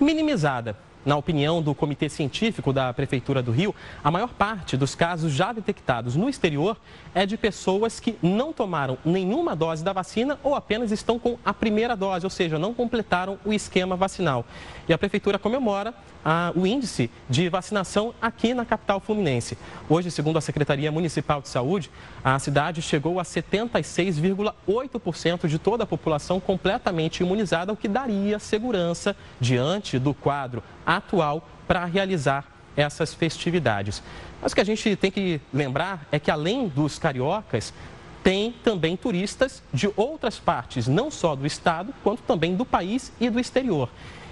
[0.00, 0.76] minimizada.
[1.04, 5.52] Na opinião do Comitê Científico da Prefeitura do Rio, a maior parte dos casos já
[5.52, 6.76] detectados no exterior
[7.12, 11.52] é de pessoas que não tomaram nenhuma dose da vacina ou apenas estão com a
[11.52, 14.44] primeira dose, ou seja, não completaram o esquema vacinal.
[14.88, 15.92] E a Prefeitura comemora
[16.24, 19.58] ah, o índice de vacinação aqui na capital fluminense.
[19.88, 21.90] Hoje, segundo a Secretaria Municipal de Saúde,
[22.22, 29.16] a cidade chegou a 76,8% de toda a população completamente imunizada, o que daria segurança
[29.40, 32.44] diante do quadro atual para realizar
[32.76, 34.02] essas festividades.
[34.40, 37.74] Mas o que a gente tem que lembrar é que, além dos cariocas,
[38.22, 43.30] tem também turistas de outras partes, não só do estado, quanto também do país e
[43.30, 43.88] do exterior.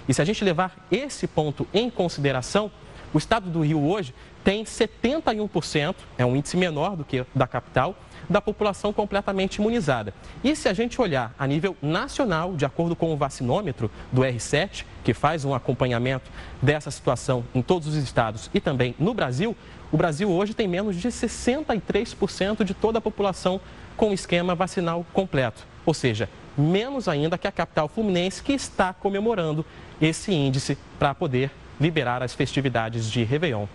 [0.09, 2.71] E se a gente levar esse ponto em consideração,
[3.13, 4.11] o estado do Rio hoje
[4.43, 7.95] tem 71%, é um índice menor do que da capital,
[8.27, 10.11] da população completamente imunizada.
[10.43, 14.83] E se a gente olhar a nível nacional, de acordo com o vacinômetro do R7,
[15.03, 19.55] que faz um acompanhamento dessa situação em todos os estados e também no Brasil,
[19.91, 23.61] o Brasil hoje tem menos de 63% de toda a população
[23.95, 25.67] com esquema vacinal completo.
[25.85, 29.65] Ou seja, menos ainda que a capital fluminense, que está comemorando
[30.01, 33.65] esse índice para poder liberar as festividades de Réveillon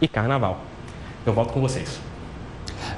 [0.00, 0.60] e Carnaval.
[1.26, 2.00] Eu volto com vocês.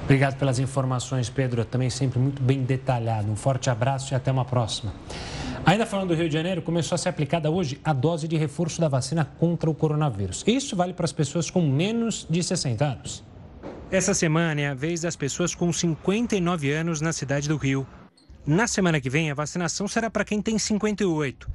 [0.04, 1.64] Obrigado pelas informações, Pedro.
[1.64, 3.30] Também sempre muito bem detalhado.
[3.30, 4.92] Um forte abraço e até uma próxima.
[5.64, 8.80] Ainda falando do Rio de Janeiro, começou a ser aplicada hoje a dose de reforço
[8.80, 10.42] da vacina contra o coronavírus.
[10.46, 13.22] Isso vale para as pessoas com menos de 60 anos.
[13.90, 17.86] Essa semana é a vez das pessoas com 59 anos na cidade do Rio.
[18.46, 21.50] Na semana que vem, a vacinação será para quem tem 58.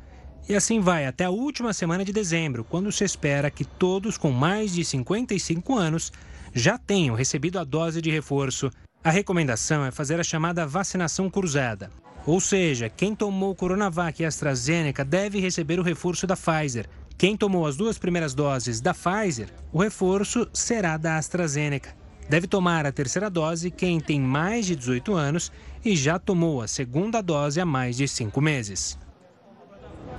[0.47, 4.29] E assim vai até a última semana de dezembro, quando se espera que todos com
[4.31, 6.11] mais de 55 anos
[6.53, 8.69] já tenham recebido a dose de reforço.
[9.03, 11.89] A recomendação é fazer a chamada vacinação cruzada.
[12.27, 16.87] Ou seja, quem tomou Coronavac e AstraZeneca deve receber o reforço da Pfizer.
[17.17, 21.95] Quem tomou as duas primeiras doses da Pfizer, o reforço será da AstraZeneca.
[22.29, 25.51] Deve tomar a terceira dose quem tem mais de 18 anos
[25.83, 28.97] e já tomou a segunda dose há mais de cinco meses.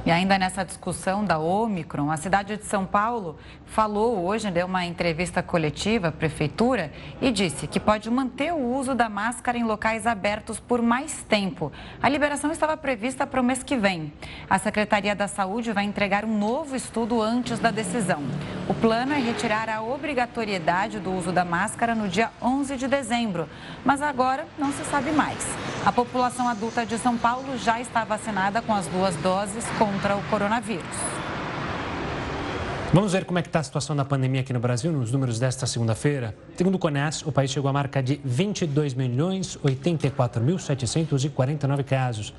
[0.06, 3.36] E ainda nessa discussão da Omicron, a cidade de São Paulo
[3.66, 6.90] falou hoje, deu uma entrevista coletiva à prefeitura
[7.20, 11.70] e disse que pode manter o uso da máscara em locais abertos por mais tempo.
[12.02, 14.12] A liberação estava prevista para o mês que vem.
[14.48, 18.22] A Secretaria da Saúde vai entregar um novo estudo antes da decisão.
[18.68, 23.48] O plano é retirar a obrigatoriedade do uso da máscara no dia 11 de dezembro,
[23.84, 25.46] mas agora não se sabe mais.
[25.84, 30.22] A população adulta de São Paulo já está vacinada com as duas doses contra o
[30.24, 31.35] coronavírus.
[32.92, 35.40] Vamos ver como é que está a situação da pandemia aqui no Brasil nos números
[35.40, 36.36] desta segunda-feira.
[36.56, 42.32] Segundo o CONES, o país chegou à marca de 22 milhões 84.749 casos.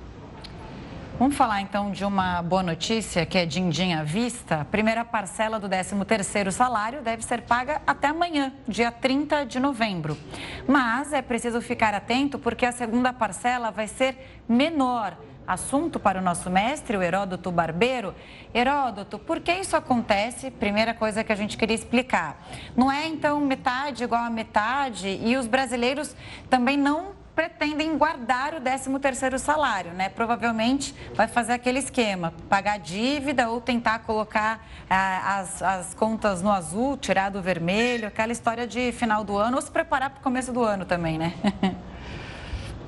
[1.19, 4.61] Vamos falar então de uma boa notícia que é din-din à vista.
[4.61, 10.16] A primeira parcela do 13º salário deve ser paga até amanhã, dia 30 de novembro.
[10.64, 15.19] Mas é preciso ficar atento porque a segunda parcela vai ser menor.
[15.45, 18.14] Assunto para o nosso mestre, o Heródoto Barbeiro.
[18.55, 20.53] Heródoto, por que isso acontece?
[20.53, 22.47] Primeira coisa que a gente queria explicar.
[22.77, 26.14] Não é então metade igual a metade e os brasileiros
[26.49, 30.09] também não pretendem guardar o 13º salário, né?
[30.09, 36.51] Provavelmente vai fazer aquele esquema, pagar dívida ou tentar colocar ah, as, as contas no
[36.51, 40.22] azul, tirar do vermelho, aquela história de final do ano ou se preparar para o
[40.22, 41.32] começo do ano também, né?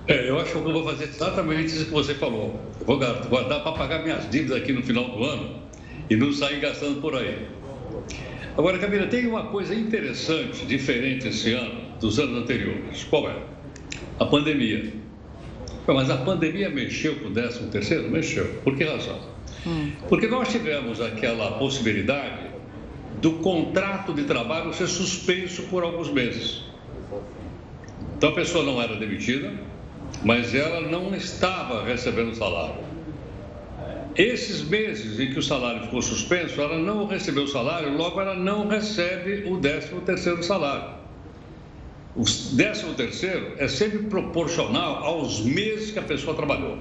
[0.09, 2.59] É, eu acho que eu vou fazer exatamente isso que você falou.
[2.81, 5.63] Eu vou guardar para pagar minhas dívidas aqui no final do ano
[6.09, 7.47] e não sair gastando por aí.
[8.59, 13.05] Agora, Camila, tem uma coisa interessante, diferente esse ano dos anos anteriores.
[13.05, 13.37] Qual é?
[14.21, 14.93] A pandemia.
[15.87, 18.09] Mas a pandemia mexeu com o 13 terceiro?
[18.11, 18.45] Mexeu.
[18.63, 19.19] Por que razão?
[19.67, 19.91] Hum.
[20.09, 22.51] Porque nós tivemos aquela possibilidade
[23.21, 26.63] do contrato de trabalho ser suspenso por alguns meses.
[28.17, 29.53] Então a pessoa não era demitida,
[30.23, 32.91] mas ela não estava recebendo salário.
[34.17, 38.35] Esses meses em que o salário ficou suspenso, ela não recebeu o salário, logo ela
[38.35, 41.00] não recebe o 13 terceiro salário.
[42.17, 46.79] O décimo terceiro é sempre proporcional aos meses que a pessoa trabalhou.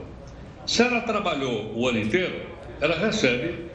[0.65, 2.47] Se ela trabalhou o ano inteiro,
[2.81, 3.69] ela recebe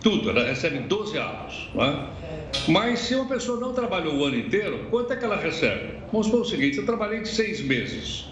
[0.00, 1.70] tudo, ela recebe 12 anos.
[1.74, 2.70] É?
[2.70, 5.94] Mas se uma pessoa não trabalhou o ano inteiro, quanto é que ela recebe?
[6.12, 8.26] Vamos supor o seguinte, eu trabalhei seis meses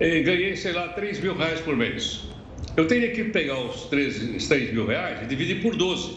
[0.00, 2.24] e ganhei, sei lá, 3 mil reais por mês.
[2.76, 6.16] Eu teria que pegar os 3, 3 mil reais e dividir por 12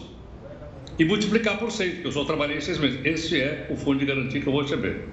[0.98, 3.00] e multiplicar por 100, porque eu só trabalhei seis meses.
[3.04, 5.04] Esse é o fundo de garantia que eu vou receber.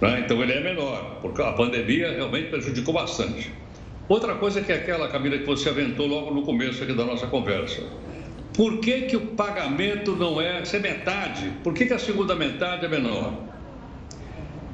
[0.00, 0.20] Né?
[0.24, 3.50] Então ele é menor, porque a pandemia realmente prejudicou bastante.
[4.08, 7.26] Outra coisa que é aquela, Camila, que você aventou logo no começo aqui da nossa
[7.26, 7.82] conversa.
[8.54, 11.52] Por que, que o pagamento não é ser metade?
[11.62, 13.34] Por que, que a segunda metade é menor?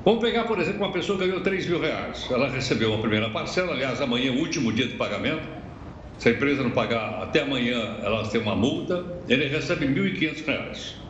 [0.05, 2.29] Vamos pegar, por exemplo, uma pessoa que ganhou 3 mil reais.
[2.31, 5.43] Ela recebeu a primeira parcela, aliás, amanhã é o último dia de pagamento.
[6.19, 9.05] Se a empresa não pagar até amanhã, ela tem uma multa.
[9.29, 11.02] Ele recebe R$ 1.500.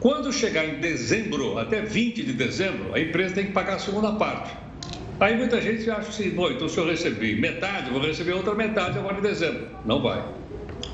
[0.00, 4.12] Quando chegar em dezembro, até 20 de dezembro, a empresa tem que pagar a segunda
[4.12, 4.54] parte.
[5.20, 8.98] Aí muita gente acha assim, bom, então se eu receber metade, vou receber outra metade
[8.98, 9.68] agora em dezembro.
[9.84, 10.24] Não vai.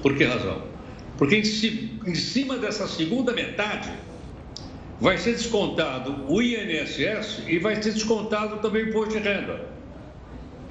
[0.03, 0.63] Por que razão?
[1.17, 3.91] Porque em cima dessa segunda metade
[5.01, 9.67] vai ser descontado o INSS e vai ser descontado também o imposto de renda.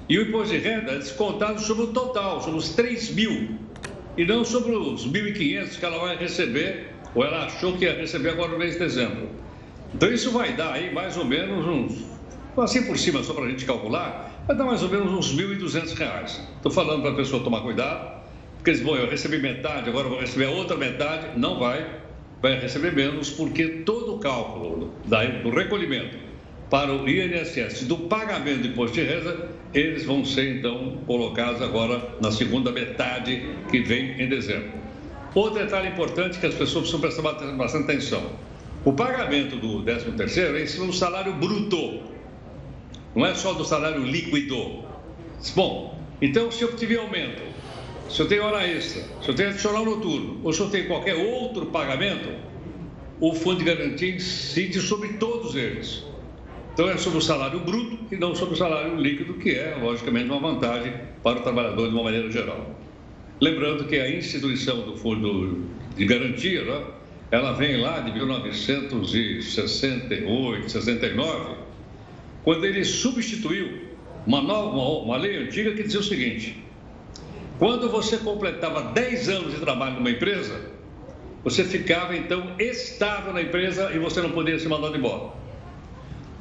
[0.07, 3.57] E o imposto de renda é descontado sobre o total, sobre os 3 mil,
[4.17, 8.29] e não sobre os 1.500 que ela vai receber, ou ela achou que ia receber
[8.29, 9.29] agora no mês de dezembro.
[9.93, 12.05] Então isso vai dar aí mais ou menos uns,
[12.57, 15.93] assim por cima, só para a gente calcular, vai dar mais ou menos uns 1.200
[15.95, 16.41] reais.
[16.57, 18.19] Estou falando para a pessoa tomar cuidado,
[18.55, 21.39] porque eles, bom, eu recebi metade, agora vou receber a outra metade.
[21.39, 21.85] Não vai,
[22.41, 24.93] vai receber menos, porque todo o cálculo
[25.43, 26.17] do recolhimento
[26.69, 32.15] para o INSS do pagamento de imposto de renda, eles vão ser então colocados agora
[32.21, 34.69] na segunda metade que vem em dezembro.
[35.35, 38.31] Outro detalhe importante que as pessoas precisam prestar bastante atenção.
[38.83, 42.01] O pagamento do 13 terceiro é em cima do salário bruto,
[43.15, 44.83] não é só do salário líquido.
[45.55, 47.49] Bom, então se eu tiver aumento
[48.09, 51.15] se eu tenho hora extra, se eu tenho adicional noturno, ou se eu tenho qualquer
[51.15, 52.27] outro pagamento,
[53.19, 56.03] o fundo de garantia incide sobre todos eles.
[56.73, 60.27] Então é sobre o salário bruto e não sobre o salário líquido, que é, logicamente,
[60.27, 62.75] uma vantagem para o trabalhador de uma maneira geral.
[63.41, 65.63] Lembrando que a instituição do fundo
[65.95, 66.83] de garantia, né,
[67.31, 71.55] ela vem lá de 1968, 69,
[72.43, 73.87] quando ele substituiu
[74.27, 76.61] uma, nova, uma, lei antiga que dizia o seguinte:
[77.57, 80.59] quando você completava 10 anos de trabalho numa empresa,
[81.43, 85.31] você ficava então estável na empresa e você não podia ser mandado embora.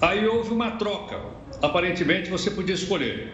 [0.01, 1.21] Aí houve uma troca.
[1.63, 3.33] Aparentemente você podia escolher.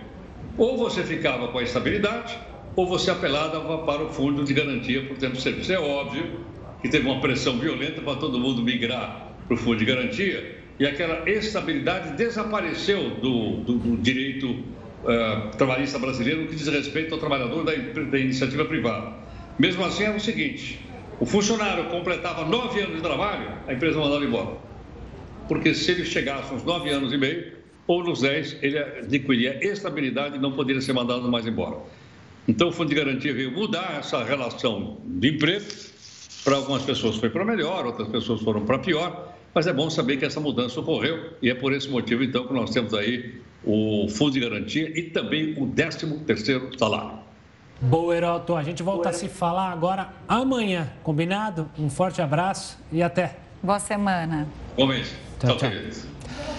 [0.59, 2.39] Ou você ficava com a estabilidade,
[2.77, 5.73] ou você apelava para o fundo de garantia por tempo de serviço.
[5.73, 6.41] É óbvio
[6.83, 10.87] que teve uma pressão violenta para todo mundo migrar para o fundo de garantia e
[10.87, 17.21] aquela estabilidade desapareceu do, do, do direito uh, trabalhista brasileiro no que diz respeito ao
[17.21, 19.13] trabalhador da, da iniciativa privada.
[19.59, 20.81] Mesmo assim, é o seguinte:
[21.21, 24.57] o funcionário completava nove anos de trabalho, a empresa mandava embora.
[25.47, 27.53] Porque se ele chegasse aos nove anos e meio,
[27.87, 31.77] ou nos dez, ele adquiria estabilidade e não poderia ser mandado mais embora.
[32.47, 35.65] Então, o Fundo de Garantia veio mudar essa relação de emprego.
[36.45, 40.19] Para algumas pessoas foi para melhor, outras pessoas foram para pior, mas é bom saber
[40.19, 44.07] que essa mudança ocorreu e é por esse motivo, então, que nós temos aí o
[44.11, 47.25] fundo de garantia e também o 13 terceiro salário.
[47.81, 48.55] Boa, Heroto.
[48.55, 49.11] A gente volta Boa.
[49.11, 51.71] a se falar agora amanhã, combinado?
[51.79, 53.37] Um forte abraço e até.
[53.63, 54.47] Boa semana.
[54.77, 55.15] Bom mês.
[55.41, 55.71] Tchau, tchau.
[55.71, 56.54] tchau.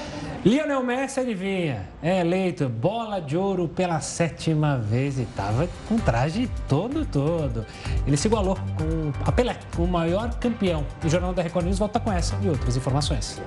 [0.45, 6.47] Lionel Messi, adivinha, é eleito bola de ouro pela sétima vez e estava com traje
[6.69, 7.65] todo, todo.
[8.05, 10.85] Ele se igualou com a Pelé, o maior campeão.
[11.03, 13.41] O Jornal da Record News volta com essa e outras informações.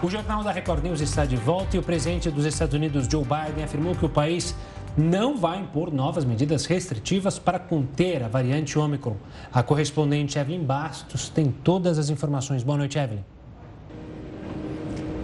[0.00, 3.24] O Jornal da Record News está de volta e o presidente dos Estados Unidos, Joe
[3.24, 4.54] Biden, afirmou que o país
[4.96, 9.16] não vai impor novas medidas restritivas para conter a variante Ômicron.
[9.52, 12.62] A correspondente Evelyn Bastos tem todas as informações.
[12.62, 13.22] Boa noite, Evelyn.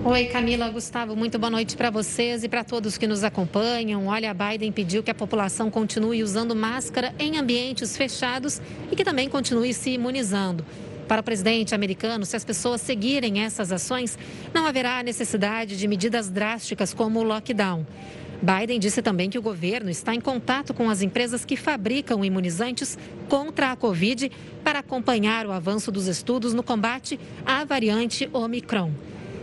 [0.04, 4.06] Oi, Camila, Gustavo, muito boa noite para vocês e para todos que nos acompanham.
[4.06, 9.28] Olha, Biden pediu que a população continue usando máscara em ambientes fechados e que também
[9.28, 10.64] continue se imunizando.
[11.08, 14.18] Para o presidente americano, se as pessoas seguirem essas ações,
[14.54, 17.84] não haverá necessidade de medidas drásticas como o lockdown.
[18.41, 22.97] Biden disse também que o governo está em contato com as empresas que fabricam imunizantes
[23.28, 24.30] contra a Covid
[24.62, 28.93] para acompanhar o avanço dos estudos no combate à variante Omicron.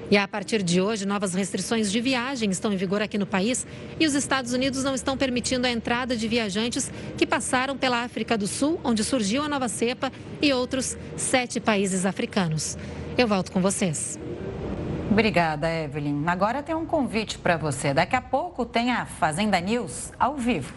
[0.09, 3.65] E a partir de hoje, novas restrições de viagem estão em vigor aqui no país
[3.99, 8.37] e os Estados Unidos não estão permitindo a entrada de viajantes que passaram pela África
[8.37, 12.77] do Sul, onde surgiu a nova cepa, e outros sete países africanos.
[13.17, 14.19] Eu volto com vocês.
[15.15, 16.27] Obrigada, Evelyn.
[16.27, 17.93] Agora tem um convite para você.
[17.93, 20.73] Daqui a pouco tem a Fazenda News ao vivo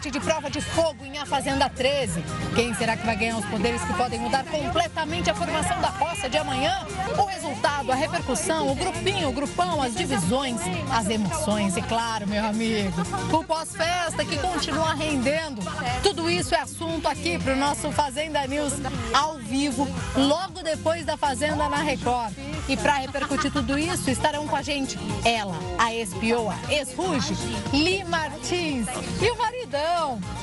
[0.00, 2.24] noite de prova de fogo em A Fazenda 13.
[2.54, 6.26] Quem será que vai ganhar os poderes que podem mudar completamente a formação da roça
[6.26, 6.86] de amanhã?
[7.18, 10.58] O resultado, a repercussão, o grupinho, o grupão, as divisões,
[10.90, 12.94] as emoções e, claro, meu amigo,
[13.30, 15.60] o pós-festa que continua rendendo.
[16.02, 18.72] Tudo isso é assunto aqui para o nosso Fazenda News
[19.12, 19.86] ao vivo,
[20.16, 22.32] logo depois da Fazenda na Record.
[22.68, 27.34] E para repercutir tudo isso, estarão com a gente ela, a espioa, ex-ruge,
[27.72, 28.86] Li Martins
[29.20, 29.89] e o maridão,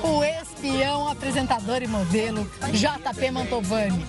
[0.03, 4.05] o espião, apresentador e modelo, JP Mantovani.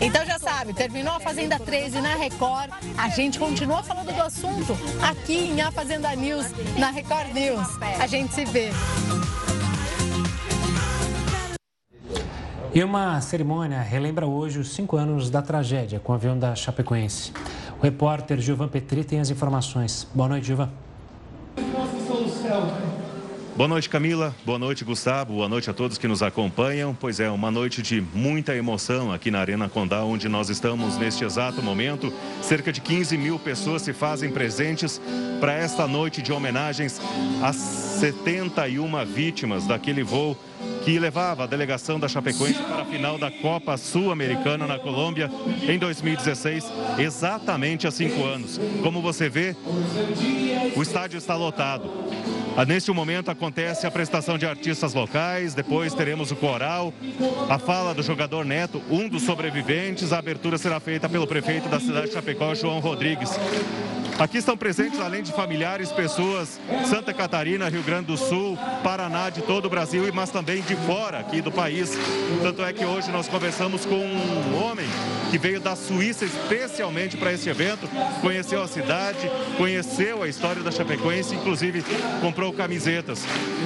[0.00, 4.76] Então já sabe, terminou a Fazenda 13 na Record, a gente continua falando do assunto
[5.02, 6.46] aqui em A Fazenda News,
[6.78, 7.66] na Record News.
[8.00, 8.70] A gente se vê.
[12.74, 17.30] E uma cerimônia relembra hoje os cinco anos da tragédia com o avião da Chapecoense.
[17.78, 20.08] O repórter Gilvan Petri tem as informações.
[20.14, 20.70] Boa noite, Gilvan.
[23.54, 24.34] Boa noite, Camila.
[24.46, 25.34] Boa noite, Gustavo.
[25.34, 26.96] Boa noite a todos que nos acompanham.
[26.98, 31.22] Pois é, uma noite de muita emoção aqui na Arena Condá, onde nós estamos neste
[31.22, 32.10] exato momento.
[32.40, 34.98] Cerca de 15 mil pessoas se fazem presentes
[35.38, 36.98] para esta noite de homenagens
[37.42, 40.34] às 71 vítimas daquele voo
[40.82, 45.30] que levava a delegação da Chapecoense para a final da Copa Sul-Americana na Colômbia
[45.68, 46.64] em 2016,
[46.98, 48.58] exatamente há cinco anos.
[48.82, 49.54] Como você vê,
[50.74, 51.88] o estádio está lotado.
[52.54, 56.92] Ah, neste momento acontece a prestação de artistas locais, depois teremos o coral,
[57.48, 60.12] a fala do jogador Neto, um dos sobreviventes.
[60.12, 63.30] A abertura será feita pelo prefeito da cidade de Chapecó, João Rodrigues.
[64.22, 69.42] Aqui estão presentes, além de familiares, pessoas Santa Catarina, Rio Grande do Sul, Paraná, de
[69.42, 71.98] todo o Brasil, mas também de fora aqui do país.
[72.40, 74.86] Tanto é que hoje nós conversamos com um homem
[75.32, 77.88] que veio da Suíça especialmente para este evento,
[78.20, 81.82] conheceu a cidade, conheceu a história da Chapecoense, inclusive
[82.20, 83.24] comprou camisetas.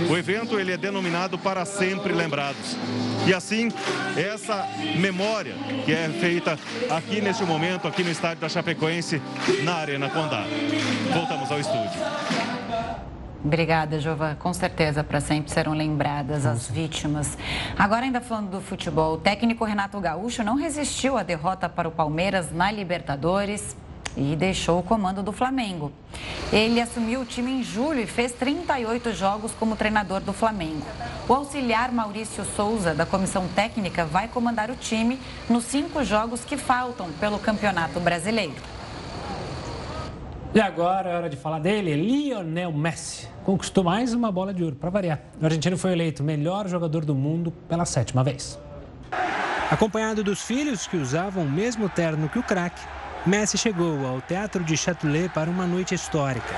[0.09, 2.79] O evento ele é denominado para sempre lembrados.
[3.27, 3.71] E assim,
[4.17, 5.55] essa memória
[5.85, 9.21] que é feita aqui neste momento, aqui no estádio da Chapecoense,
[9.65, 10.46] na Arena Condá.
[11.13, 12.01] Voltamos ao estúdio.
[13.45, 14.37] Obrigada, Jova.
[14.41, 17.39] Com certeza, para sempre serão lembradas as vítimas.
[17.79, 21.93] Agora, ainda falando do futebol, o técnico Renato Gaúcho não resistiu à derrota para o
[21.93, 23.77] Palmeiras na Libertadores
[24.17, 25.93] e deixou o comando do Flamengo.
[26.53, 30.87] Ele assumiu o time em julho e fez 38 jogos como treinador do Flamengo.
[31.29, 36.57] O auxiliar Maurício Souza, da comissão técnica, vai comandar o time nos cinco jogos que
[36.57, 38.76] faltam pelo Campeonato Brasileiro.
[40.57, 43.29] E agora é hora de falar dele, Lionel Messi.
[43.45, 45.21] Conquistou mais uma bola de ouro, para variar.
[45.39, 48.59] O argentino foi eleito melhor jogador do mundo pela sétima vez.
[49.71, 52.81] Acompanhado dos filhos que usavam o mesmo terno que o craque,
[53.27, 56.55] Messi chegou ao Teatro de Châtelet para uma noite histórica.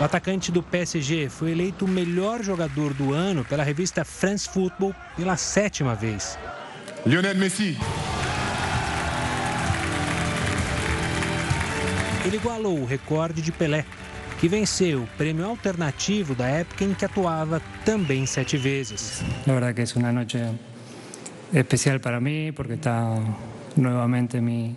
[0.00, 4.94] O atacante do PSG foi eleito o melhor jogador do ano pela revista France Football
[5.14, 6.38] pela sétima vez.
[7.04, 7.76] Lionel Messi
[12.24, 13.84] ele igualou o recorde de Pelé,
[14.38, 19.22] que venceu o prêmio alternativo da época em que atuava também sete vezes.
[19.46, 20.38] Na verdade que é uma noite
[21.52, 23.16] especial para mim, porque está
[23.76, 24.76] novamente mi,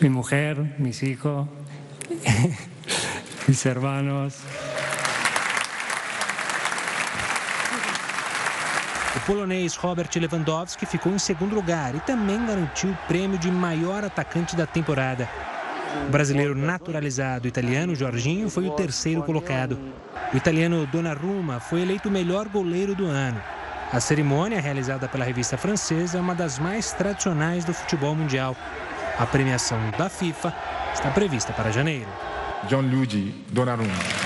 [0.00, 1.46] mi mujer, mis hijos,
[3.46, 4.34] mis hermanos.
[9.16, 14.04] O polonês Robert Lewandowski ficou em segundo lugar e também garantiu o prêmio de maior
[14.04, 15.28] atacante da temporada.
[16.06, 19.78] O brasileiro naturalizado italiano Jorginho foi o terceiro colocado.
[20.32, 23.40] O italiano Donnarumma foi eleito o melhor goleiro do ano.
[23.92, 28.56] A cerimônia, realizada pela revista francesa, é uma das mais tradicionais do futebol mundial.
[29.18, 30.52] A premiação da FIFA
[30.92, 32.08] está prevista para janeiro.
[32.68, 34.23] Gianluigi Donnarumma.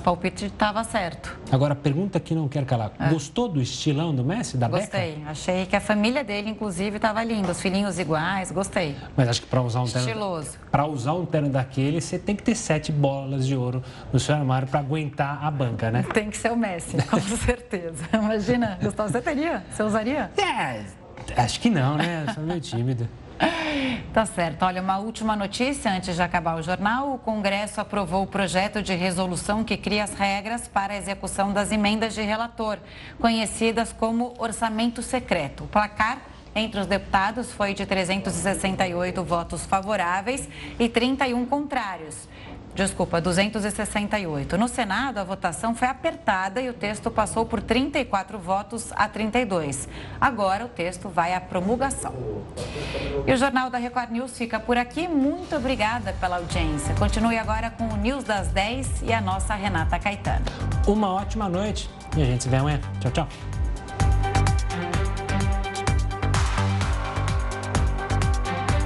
[0.00, 1.38] Nosso palpite estava certo.
[1.52, 2.92] Agora, pergunta que não quer calar.
[2.98, 3.10] É.
[3.10, 5.16] Gostou do estilão do Messi, da Gostei.
[5.16, 5.30] Beca?
[5.30, 7.52] Achei que a família dele, inclusive, estava linda.
[7.52, 8.96] Os filhinhos iguais, gostei.
[9.16, 10.08] Mas acho que para usar um terno...
[10.08, 10.58] Estiloso.
[10.70, 13.82] Para usar um terno daquele, você tem que ter sete bolas de ouro
[14.12, 16.04] no seu armário para aguentar a banca, né?
[16.14, 18.04] Tem que ser o Messi, com certeza.
[18.12, 19.64] Imagina, Gustavo, você teria?
[19.70, 20.30] Você usaria?
[20.38, 20.84] É,
[21.36, 22.24] acho que não, né?
[22.26, 23.08] Eu sou meio tímido.
[24.12, 24.64] Tá certo.
[24.64, 27.14] Olha, uma última notícia antes de acabar o jornal.
[27.14, 31.70] O Congresso aprovou o projeto de resolução que cria as regras para a execução das
[31.70, 32.78] emendas de relator,
[33.20, 35.64] conhecidas como orçamento secreto.
[35.64, 36.18] O placar
[36.54, 42.28] entre os deputados foi de 368 votos favoráveis e 31 contrários.
[42.74, 44.56] Desculpa, 268.
[44.56, 49.88] No Senado, a votação foi apertada e o texto passou por 34 votos a 32.
[50.20, 52.14] Agora o texto vai à promulgação.
[53.26, 55.08] E o Jornal da Record News fica por aqui.
[55.08, 56.94] Muito obrigada pela audiência.
[56.94, 60.44] Continue agora com o News das 10 e a nossa Renata Caetano.
[60.86, 62.80] Uma ótima noite e a gente se vê amanhã.
[63.00, 63.59] Tchau, tchau.